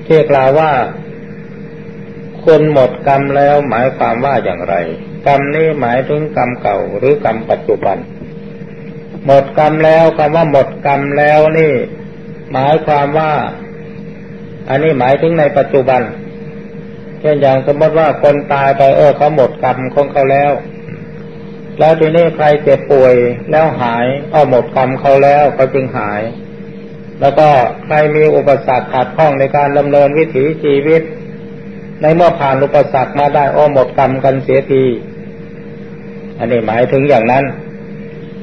[0.05, 0.71] เที่กล่าวว่า
[2.45, 4.77] คนหมดกรรมแล้วหมายความว่าอย่างไร
[5.27, 7.97] กรรมนี้หมายถึงกรรมเก่าหรือกรรมปัจจุบัน
[9.27, 11.73] หมดกรรมแล้วคำว่าหมดกรรมแล้วนี่
[12.53, 13.33] หมายความว่า
[14.69, 16.03] อันนี้หมายถึงในปัจจุบัน
[17.21, 20.53] เช่นอย่างสมมติว่าคนตายไปเออเขาหมดกรรมของเขาแล้ว
[21.79, 23.15] แล้วทีนี้ใครเจ็บป่วย
[23.51, 26.23] แล้วหายเอาหมดกรรมเขาแล้วเขาจึงหาย
[27.21, 27.49] แล้วก็
[27.85, 31.03] ใครมีอุปสรรคขัดข้องในการดำเนินวิถีชีวิต
[32.01, 34.85] ในเมื่อผ่านอุปสรรคมาได้อ้อหมดกรรมกันเสียที
[36.39, 37.45] อันนี้หมายถึงอย่างนั้น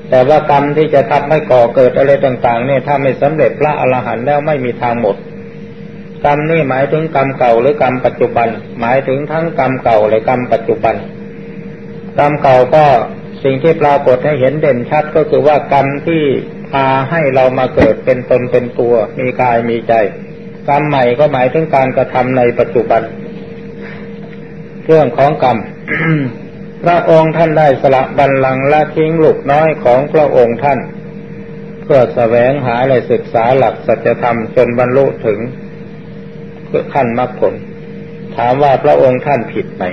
[0.09, 5.15] แต่ว่ากรรมที่จะทำให้ก่อเกิดอะไรต่างๆเนี่ยถ้าไม่สำเร็จพระอรหันต์แล้วไม่มีทางหมด
[6.25, 8.47] กรรมนี่หมายถึงกรรมเก่าหรือกรรมปัจจุบัน
[8.79, 10.95] หมายถึงทั้งกรรมเก่าและกรรมปัจจุบัน
[12.19, 12.85] กรรมเก่าก็
[13.43, 16.23] สิ่งที่ปรากฏให้เห็นเด่นชัดก็คือว่ากรรมที่
[16.71, 19.93] พาให้เรามาเกิดเป็นตนเป็นตัว มีกายมีใจ
[20.69, 23.01] กรรมใหม่ก็หมายถึงการกระทำในปัจจุบัน
[24.87, 25.57] เรื่องของกรรม
[26.83, 30.79] พระองค์ท่านได้สละบัลลังก์ละทิ้งลูกน้อยของพระองค์ท่าน
[31.83, 35.39] เพื่อแสวงหาและศึกษาหลักสัจธรรมจนบรรลุถึง
[36.93, 37.53] ขั้นมรรคผล
[38.35, 39.83] ถามว่าพระองค์ท่านผิดไหม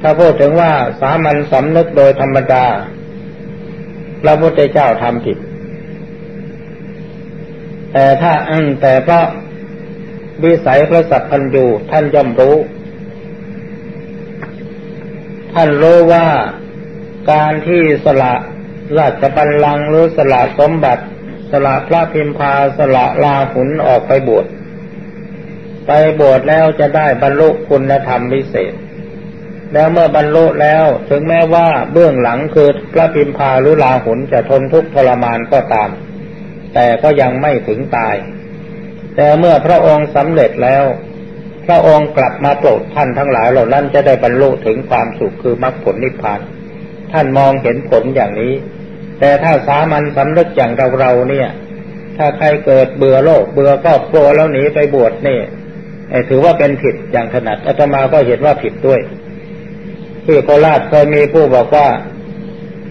[0.00, 2.64] ถ้าพูดถึงว่าสามัญสำนึกโดยธรรมดา
[4.22, 5.38] พระพุทธเจ้าทำผิด
[7.92, 9.26] แต่ถ้าอแต่เพราะ
[10.44, 12.56] วิสัยพระสัพพัญญูท่านย่อมรู้
[15.58, 16.26] ท่านรู้ว่า
[17.32, 18.34] การที่สละ
[18.98, 21.04] ราชบัลลังก์หรือสละสมบัติ
[21.50, 24.46] สละพระพิมพาสละลาหุนออกไปบวช
[25.86, 25.90] ไป
[26.20, 28.74] บวชแล้วจะได้บรรลุคุณธรรมวิเศษ
[29.72, 35.90] แล้วเมื่อบรรลุแล้วถึงแม้ว่าเบื้องหลังคือพระพิมพาหรือลาหุนจะทนทุกข์ทรมานก็ตาม
[36.74, 38.16] แต่ก็ยังไม่ถึงตาย
[39.16, 40.84] แต่เมื่อพระองค์สำเร็จแล้ว
[41.66, 46.40] พระองค์กลับมาโปรดท่านทั้งหลายเหล่านั้นจะได้บรรลุถึงความสุขคือมรรคผลนิพพาน
[47.12, 48.52] ท่านมองเห็นผลอย่างนี้
[49.20, 51.48] แต่ถ้าสามัญสำนึกอย่างเราเราเนี่ย
[52.16, 55.40] ถ้าใครเกิดเบื่อโลกเบื่อครอบครัวแล้วหนีไปบวชนี่
[56.28, 59.00] ถือว่าเป็นผิดอย่างขนาดอาตมาก็เห็นว่าผิดด้วย
[60.24, 61.88] ที่โคราชเคยมีผู้บอกว่า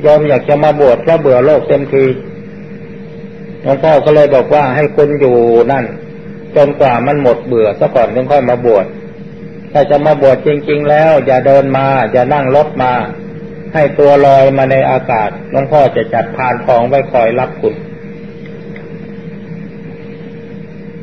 [0.06, 2.06] ยอมอยากจะมาบวชเพราะเบื่อโลกเต็มที
[3.62, 5.38] หลวงพ่อก็เลยบอกว่าให้คุณอยู่
[5.72, 5.86] นั่น
[6.56, 8.86] จนกว่ามันหมดเบื่อซะก่อนถึงค่อยมาบวช
[9.74, 12.94] ถ้าจะมาบวชจริง ๆ แล้ว อย่าเดินมาอย่านั่งรถมา
[13.74, 17.76] ให้ตัวลอยมาในอากาศหลวงพ่อจะจัดพานทองไว้คอยรับคุณ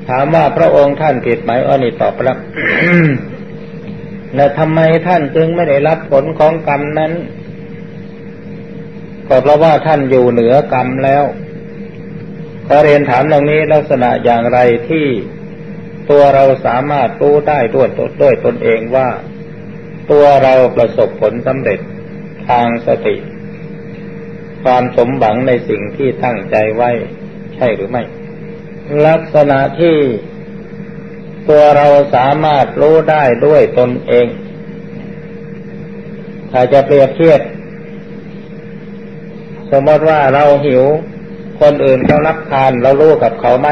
[0.08, 2.38] ถามว่าพระองค์ท่านผิดไหมอ้อนี่ตอบรับ
[4.34, 7.12] แล้วทำไมท่านจึงไม่ได้รับผลของกรรมนั้น
[9.28, 11.24] ก็เพราะว่าท่านอยู่เหนือกรรมแล้ว
[12.66, 15.06] ขอเรียนถามตรงนี้ลักษณะอย่างไรที่
[16.10, 17.88] ตัวเราสามารถรู้ได้ด้วย
[18.22, 19.08] ด้วยตนเองว่า
[20.10, 21.80] ตัวเราประสบผลสำเร็จ
[22.48, 23.16] ทางสติ
[24.64, 26.90] ความสมหวังในสิ่งที่ตั้งใจไว้
[27.56, 28.02] ใช่หรือไม่
[29.06, 29.96] ลักษณะที่
[31.48, 34.26] ตัวเราสามารถรู้ได้ด้วยตนเอง
[36.52, 37.40] ถ้าจะเปรียบเทียบ
[39.70, 40.82] สมมติว่าเราหิว
[41.60, 43.68] คนอื่นเขารับทานเรารู้กับเขาไหม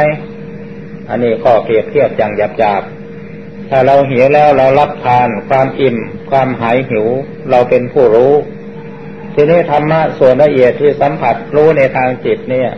[1.11, 5.97] อันนี้ข้อเปรียบเทียบอย่างหยาบๆถ้าเราหิวแล้วเรารับทานความอิ่ม
[6.31, 7.07] ความหายหิว
[7.51, 8.33] เราเป็นผู้รู้
[9.35, 12.71] ทีนี้ธรรมะส่วนละเอียดที่สัมผัสรู้ในทางจิตเนี่ย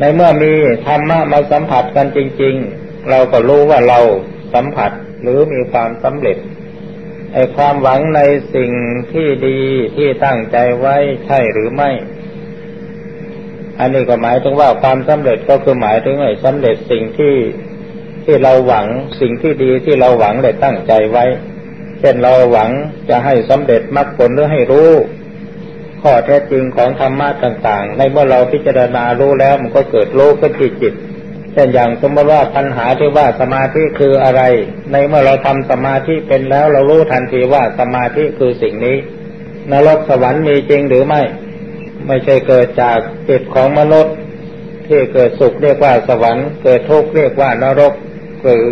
[0.00, 0.52] ในเมื่อมี
[0.86, 4.00] ธรรมะมาสัมผัสกันจริง ๆ เราก็รู้ว่าเรา
[4.54, 4.90] สัมผัส
[5.22, 6.38] หรือมีความสำเร็จ
[7.32, 8.20] ไอความหวังใน
[8.54, 8.70] สิ่ง
[9.12, 9.58] ที่ดี
[9.96, 10.96] ที่ตั้งใจไว้
[11.26, 11.90] ใช่หรือไม่
[13.80, 17.34] อันนี้ก็หมายถึงว่าความสำเร็จก็คือหมายถึงไอ้สำเร็จสิ่งที่
[18.24, 18.86] ที่เราหวัง
[19.20, 21.24] สิ่งที่ดีที่เราหวังได้ตั้งใจไว้
[22.00, 22.70] เช่นเราหวัง
[23.08, 24.90] จะให้สำเร็จมรรคผลหรือให้รู้
[26.02, 30.94] ข้อแท้จริงของธรรมะต่าง ๆ ในเมื่อเราพิจารณารู้แล้วมันก็เกิดรู้ขึ้นที่จิต
[31.52, 34.42] เช่นอย่างสมมติว่าปัญหาที่ว่าสมาธิคืออะไร
[34.92, 38.96] ในเมื่อเราทำสมาธิเป็นแล้วเรารู้ทันทีว่าสมาธิคือสิ่งนี้
[39.72, 41.22] นรกสวรรค์มีจริงหรือไม่
[42.06, 42.98] ไม่ใช่เกิดจาก
[43.28, 44.14] จิตของมนุษย์
[44.86, 47.94] ที่เกิดสุขเรียกว่าสวรรค์ เกิดทุกข์เรียกว่านรก
[48.42, 48.66] หรือ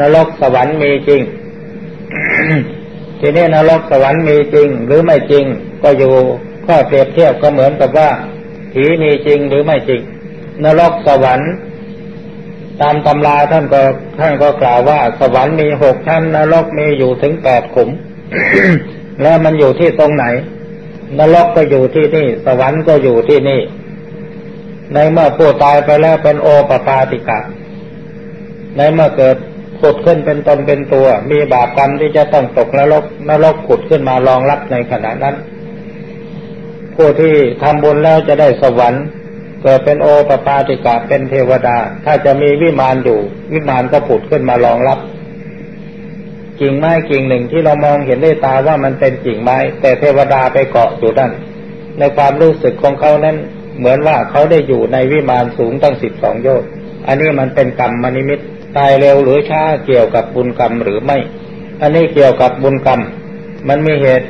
[0.00, 1.22] นรกสวรรค์มีจริง
[3.20, 5.44] ทีนี้นรกสวรรค์มีจริง หรือไม่จริง
[5.82, 6.14] ก็อยู่
[6.66, 8.10] ข้อเปรียบเทียบก็เหมือนกับว่า
[8.72, 10.00] ผีมีจริงหรือไม่จริง
[10.64, 11.52] นรกสวรรค์
[12.80, 13.80] ตามตำราท่านก็
[14.20, 17.90] ท่านก็กล่าวว่า สวรรค์มีหกชั้น นรกมีอยู่ถึงแปดขุม
[19.22, 20.24] แล้วมันอยู่ที่ตรงไหน
[21.18, 23.60] นรกก็อยู่ที่นี่ สวรรค์ก็อยู่ที่นี่
[24.94, 27.38] ในเมื่อผู้ตายไปแล้วเป็นโอปปาติกะ
[28.76, 29.36] ในเมื่อเกิด
[29.80, 35.36] ขุดขึ้นเป็นตนเป็นตัว มีบาปกรรมที่จะต้องตกนรกนรกขุดขึ้นมารองรับในขณะนั้น
[36.94, 39.04] ผู้ที่ทำบุญแล้วจะได้สวรรค์
[39.62, 43.20] เกิดเป็นโอปปาติกาเป็นเทวดา ถ้าจะมีวิมานอยู่
[43.52, 44.98] วิมานก็ผุดขึ้นมารองรับ
[46.62, 51.32] กิ่งไม้กิ่งหนึ่งที่เรามองเห็นด้วยตาว่ามันเป็นกิ่งไม้ แต่เทวดาไปเกาะอยู่ด้าน
[51.98, 53.36] ในความรู้สึกของเขานั้น
[53.78, 56.68] เหมือนว่าเขาได้อยู่ในวิมานสูงตั้งสิบสองโยชน์
[57.06, 58.40] อันนี้มันเป็นกรรมมนิมิต
[58.76, 61.18] ตายเร็วหรือช้าเกี่ยวกับบุญกรรมหรือไม่
[61.82, 63.00] อันนี้เกี่ยวกับบุญกรรม
[63.68, 64.28] มันมีเหตุ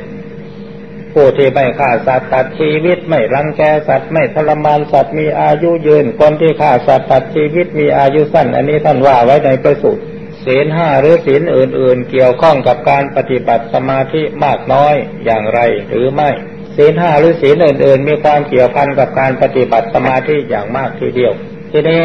[1.13, 10.03] ผู้ที่ไม่ฆ่าสัตว์ตัดชีวิตไม่รังแกสัตว์ไม่ทรมานสัตว์มีอายุยืนคนที่ฆ่าสัตว์ตัดชีวิตมีอายุสั้น อันนี้ท่านว่าไว้ในประสูตร
[10.45, 16.29] ศีลห้าหรือศีลอื่น ๆ เกี่ยวข้องกับการปฏิบัติสมาธิมากน้อยอย่างไรหรือไม่
[16.75, 21.33] ศีลห้าหรือศีลอื่น ๆ มีความเกี่ยวพันกับการปฏิบัติสมาธิอย่างมากทีเดียว
[21.71, 22.03] ทีนี้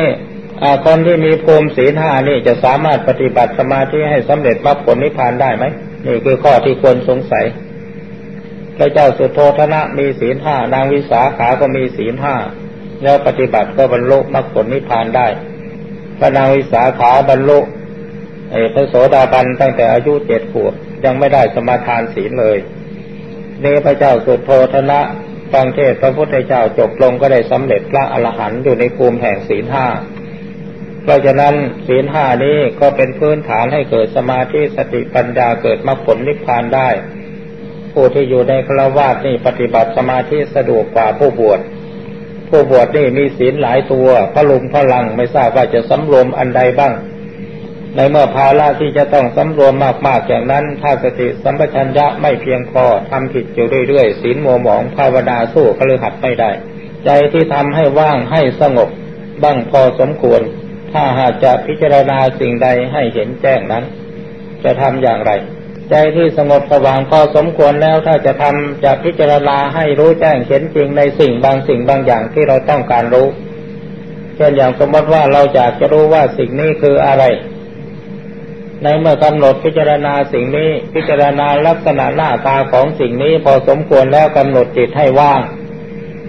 [0.86, 5.64] คนที่มีภูมิศีลห้านี่จะสามารถปฏิบัติสมาธิให้สำเร็จมรรคผลนิพพานได้ไหม
[6.06, 7.44] นี่คือข้อที่ควรสงสัย
[8.76, 12.36] พระเจ้าสุโธธนะมีศีลห้านางวิสาขาก็มีศีลห้า
[13.02, 15.26] แล้วปฏิบัติก็บรรลุมรรคผลนิพพานได้
[16.18, 17.58] พระนางวิสาขาบรรลุ
[18.74, 20.72] พระโสดาบันตั้งแต่อายุเจ็ดขวบ
[21.04, 22.58] ยังไม่ได้สมาทานศีลเลย
[23.64, 25.00] นี่พระเจ้าสุดโธธนะ
[25.52, 29.86] ฟังเทศพระพุทธเจ้าจบลงก็ได้สำเร็จพระอรหันต์อยู่ในภูมิแห่งศีลห้า
[31.02, 31.54] เพราะฉะนั้น
[31.86, 36.88] ศีลห้านี้ก็เป็นพื้นฐานให้เกิดสมาธิสติปัญญาเกิดมรรคผลนิพพานได้
[37.92, 41.60] ผู้ที่อยู่ในฆราวาสนี่ปฏิบัติสมาธิสะดวกกว่าผู้บวช
[42.48, 46.92] ผู้บวชนี่มีศีลหลายตัวพลุงพลังไม่ทราบว่าจะสำรวมอันใดบ้าง
[47.96, 49.74] ในเมื่อภาระที่จะต้องสำรวม
[50.06, 56.50] มากๆอย่างนั้น ถ้าสติสัมปชัญญะไม่เพียงพอทำผิดอยู่เรื่อยๆศีลมัวหมองภาวนาสู้คลือหัดไม่ได้
[57.04, 58.88] ใจที่ทำให้ว่างให้สงบ
[59.42, 60.40] บ้างพอสมควร
[60.92, 63.84] ถ้าหากจะพิจารณาสิ่งใดให้เห็นแจ้งนั้น
[64.64, 65.32] จะทำอย่างไร
[65.90, 73.28] ใจที่สงบสว่างพอสมควรแล้วถ้าจะทำจะพิจารณาให้รู้แจ้งเห็นจริงในสิ่งบางสิ่งบางอย่างที่เราต้องการรู้
[74.36, 77.24] เช่นอย่างสมมติว่าเราอยากจะรู้ว่าสิ่งนี้คืออะไร
[78.82, 85.42] ในเมื่อกำหนดพิจารณาสิ่งนี้ พิจารณาลักษณะหน้าตาของสิ่งนี้ พอสมควรแล้วกำหนดจิตให้ว่าง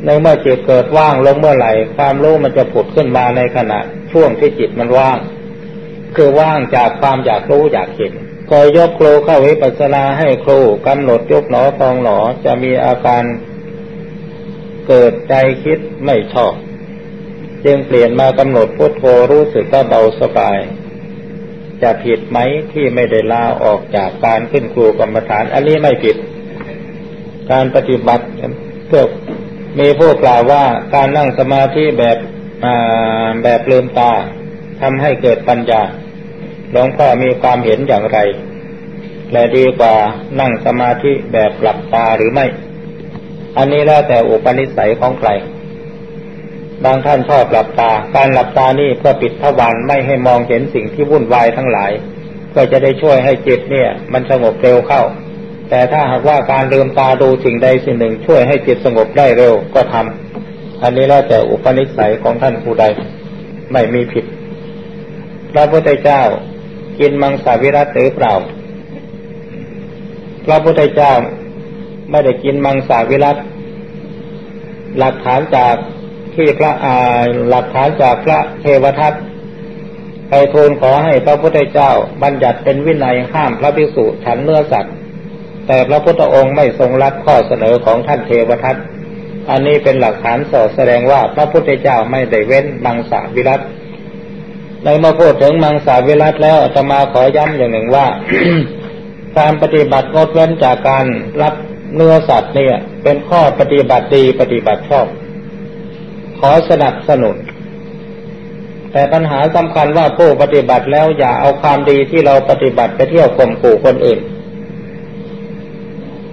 [0.05, 3.79] ในเมื่อจิตเกิดว่างลงเมื่อไหร่ ความรู้มันจะผุดขึ้นมาในขณะ
[4.11, 5.17] ช่วงที่จิตมันว่าง
[6.15, 8.13] คือว่างจากความอยากรู้อยากเห็น
[8.51, 13.23] ก็ยกครูเข้าวิปัสสนาให้ครูกำหนดยกหนอฟองหนอจะมีอาการ
[14.87, 15.33] เกิดใจ
[15.63, 16.53] คิดไม่ชอบ
[17.65, 20.57] จึงเปลี่ยนมากำหนดพุทโธรู้สึกว่าเบาสบาย
[21.83, 22.37] จะผิดไหม
[22.73, 26.15] ที่ไม่ได้ลาออกจากการขึ้นครูกรรมฐาน อันนี้ไม่ผิด
[27.51, 28.25] การปฏิบัติ
[28.87, 29.03] เพื่อ
[29.79, 30.63] มีผู้กล่าวว่า
[30.95, 32.17] การนั่งสมาธิแบบ
[33.43, 34.11] แบบลืมตา
[34.81, 35.81] ทำให้เกิดปัญญา
[36.71, 38.19] หลวงพ่อมีความเห็นอย่างไร
[39.31, 39.95] และดีกว่า
[40.39, 42.45] นั่งสมาธิแบบหลับตาหรือไม่
[43.57, 45.29] อันนี้แล้วแต่อุปนิสัยของใคร
[46.85, 51.91] บางท่านชอบหลับตา การหลับตานี่เพื่อปิดทวารไม่ให้มองเห็นสิ่งที่วุ่นวายทั้งหลาย
[52.55, 55.01] ก็จะได้ช่วยให้จิตเนี่ย มันสงบเร็วเข้า
[55.69, 62.85] แต่ถ้าหากว่าการลืมตาดูสิ่งใดสิ่งหนึ่ง ช่วยให้จิตสงบได้เร็วก็ทำอันนี้แล้วแต่อุปนิสัยของท่านผู้ใด
[63.73, 64.25] ไม่มีผิด
[65.51, 66.21] พระพุทธเจ้า
[66.99, 68.33] กินมังสวิรัตหรือเปล่า
[70.45, 71.11] พระพุทธเจ้า
[72.11, 73.37] ไม่ได้กินมังสวิรัต
[74.97, 75.75] หลักฐานจาก
[76.39, 76.97] ที่พระอา
[77.49, 79.13] หลักฐานจากพระเทวทัต
[80.29, 81.91] ไปทูลขอให้พระพุทธเจ้า
[82.23, 84.93] บัญญัติเป็นวินัยห้ามพระภิกษุฉันเนื้อสัตว์
[85.67, 88.77] แต่พระพุทธองค์ไม่ทรงรับข้อเสนอของท่านเทวทัต
[89.49, 93.61] อันนี้เป็นหลักฐานสอดแสดงว่าพระพุทธเจ้าไม่ได้เว้นมังสวิรัต
[94.83, 98.07] ในมื่อพูดถึงมังสาวิรัตแล้วจะมาขอย้ำอย่างหนึ่งว่า
[99.37, 101.05] การปฏิบัติงดเว้นจากการ
[101.41, 101.53] รับ
[101.95, 105.07] เนื้อสัตว์เนี่ย เป็นข้อปฏิบัติดีปฏิบัติชอบ
[106.39, 107.37] ขอสนับสนุน
[108.91, 114.19] แต่ปัญหาสำคัญว่าผู้ปฏิบัติแล้วอย่าเอาความดีที่เราปฏิบัติไปเที่ยวข่มขู่คนอื่น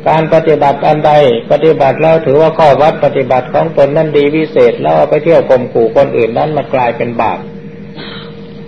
[0.08, 1.12] การปฏิบัติอันใด
[1.50, 7.38] ปฏิบัติแล้วถือว่าข้อวัดปฏิบัติของตนนั้นดีวิเศษแล้วเอาไปเที่ยวข่มขู่คนอื่นนั้นมากลายเป็นบาป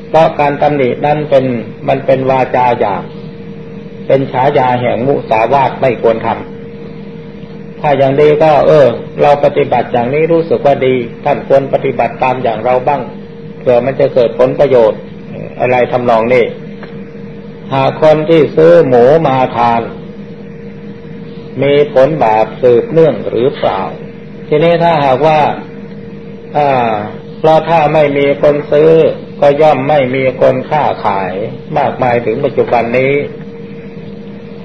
[0.08, 1.44] เพราะการตำหนินั้นเป็น
[1.88, 3.04] มันเป็นวาจาหยาบ
[4.06, 6.57] เป็นฉายาแห่งมุสาวาทไม่ควรทำ
[7.80, 8.86] ถ้าอย่างดีก็ เออ
[9.22, 13.02] เราปฏิบัติอย่างนี้รู้สึกว่าดี ท่านควรปฏิบัติตามอย่างเราบ้าง
[13.60, 15.00] เผื่อมันจะเกิดผลประโยชน์
[15.60, 16.44] อะไรทำนองนี้
[17.74, 19.80] หากคนที่ซื้อหมูมาทาน
[21.62, 23.80] มีผลบาปสืบเนื่องหรือเปล่า
[24.48, 25.40] ทีนี้ถ้าหากว่า
[26.56, 26.92] อ่า
[27.38, 28.90] เพราะถ้าไม่มีคนซื้อ
[29.40, 31.32] ก็ย่อมไม่มีคนค้าขาย
[31.78, 33.14] มากมายถึงปัจจุบันนี้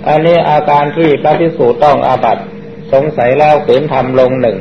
[0.08, 2.38] อันนี้อาการที่พระพิสูจต้องอาบัต
[2.94, 4.58] สงสัยแล้วขืนทำลงหนึ่ง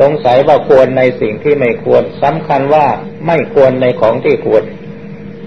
[0.00, 2.86] สงสัยว่าควรในสิ่งที่ไม่ควรสำคัญว่า
[3.26, 4.64] ไม่ควรในของที่ควร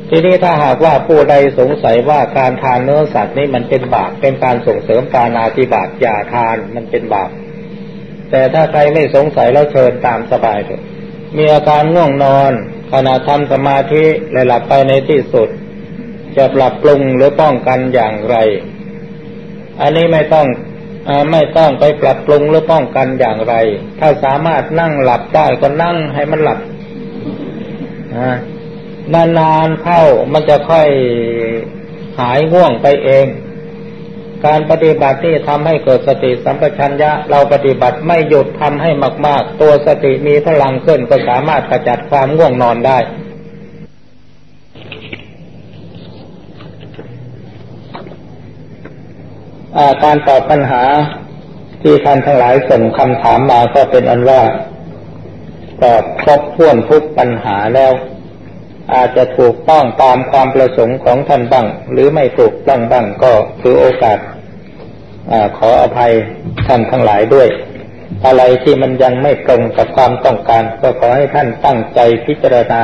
[0.10, 7.30] ทีนี้ถ้าหากว่าผู้ใดสงสัยว่าการทานเนื้อสัตว์นี้มันเป็นบาป เป็นการส่งเสริมการนาธิบาตอย่าทานมันเป็นบาป
[8.32, 10.82] แต่ถ้าใครไม่สงสัยแล้วเชิญตามสบายเถอะ
[11.38, 12.54] มีอาการง่วงนอน
[12.92, 15.50] ขณะทำสมาธิและหลับไปในที่สุด
[16.38, 18.36] จะปรับปรุงหรือป้องกันอย่างไร
[19.82, 20.48] อันนี้ไม่ต้อง
[21.32, 23.54] ไม่ต้องไปปรับปรุงหรือป้องกันอย่างไร
[24.00, 26.60] ถ้าสามารถนั่งหลับได้ก็นั่งให้มันหลับ
[29.14, 30.04] นานๆเข้า
[30.34, 30.88] มันจะค่อย
[32.20, 33.28] หายง่วงไปเอง
[34.46, 38.92] การปฏิบัติที่ทำให้เกิดสติสัมปชัญญะ เราปฏิบัติไม่หยุดทำให้
[39.28, 42.98] มาก ๆ ตัวสติมีพลังขึ้นก็สามารถขจัดความง่วงนอนได้
[50.04, 50.84] การตอบปัญหา
[51.82, 54.42] ที่ท่านทั้งหลายส่งคำถามมาก็เป็นอันว่า
[55.84, 57.92] ตอบครบถ้วนทุกปัญหาแล้ว
[58.94, 64.18] อาจจะถูกต้องตามความประสงค์ของท่านบ้าง หรือไม่ถูกต้องบ้างก็ถือโอกาส
[65.32, 66.14] อขออภัย
[66.68, 67.48] ท่านทั้งหลายด้วย
[68.26, 72.82] อะไรที่มันยังไม่ตรงกับความต้องการ ก็ขอให้ท่านตั้งใจพิจารณา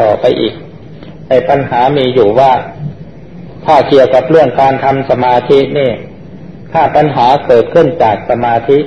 [0.00, 0.54] ต่อไปอีก
[1.26, 2.52] แต่ปัญหามีอยู่ว่า
[3.64, 5.92] ถ้าเกี่ยวกับเรื่องการทำสมาธินี่
[6.72, 8.78] ถ้าปัญหาเกิดขึ้นจากสมาธิ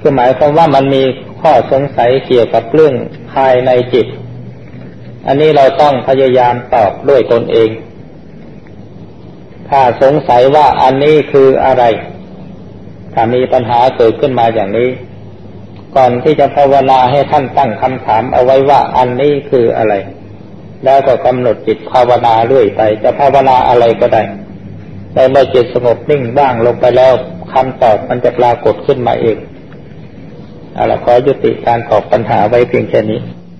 [0.00, 1.02] คือหมายความว่ามันมี
[1.40, 2.94] ข้อสงสัยเกี่ยวกับเรื่อง
[3.32, 4.06] ภายในจิต
[5.26, 7.70] อันนี้เราต้องพยายามตอบด้วยตนเอง
[9.68, 11.84] ถ้าสงสัยว่าอันนี้คืออะไร
[13.14, 14.90] ถ้ามีปัญหาเกิดขึ้นมาอย่างนี้
[15.96, 19.94] ก่อนที่จะภาวนาให้ท่านตั้งคำถามเอาไว้ว่าอันนี้คืออะไร
[20.84, 24.22] แล้วก็กำหนดจิตภาวนาเรื่อยไป จะภาวนาอะไรก็ได้
[25.14, 27.12] แต่เมื่อจิตสงบนิ่งบ้างลงไปแล้ว
[27.52, 29.36] คำตอบมันจะปรากฏขึ้นมาเอง
[30.74, 33.20] เอาละขอยุติการตอบปัญหาไว้เพียงแค่นี้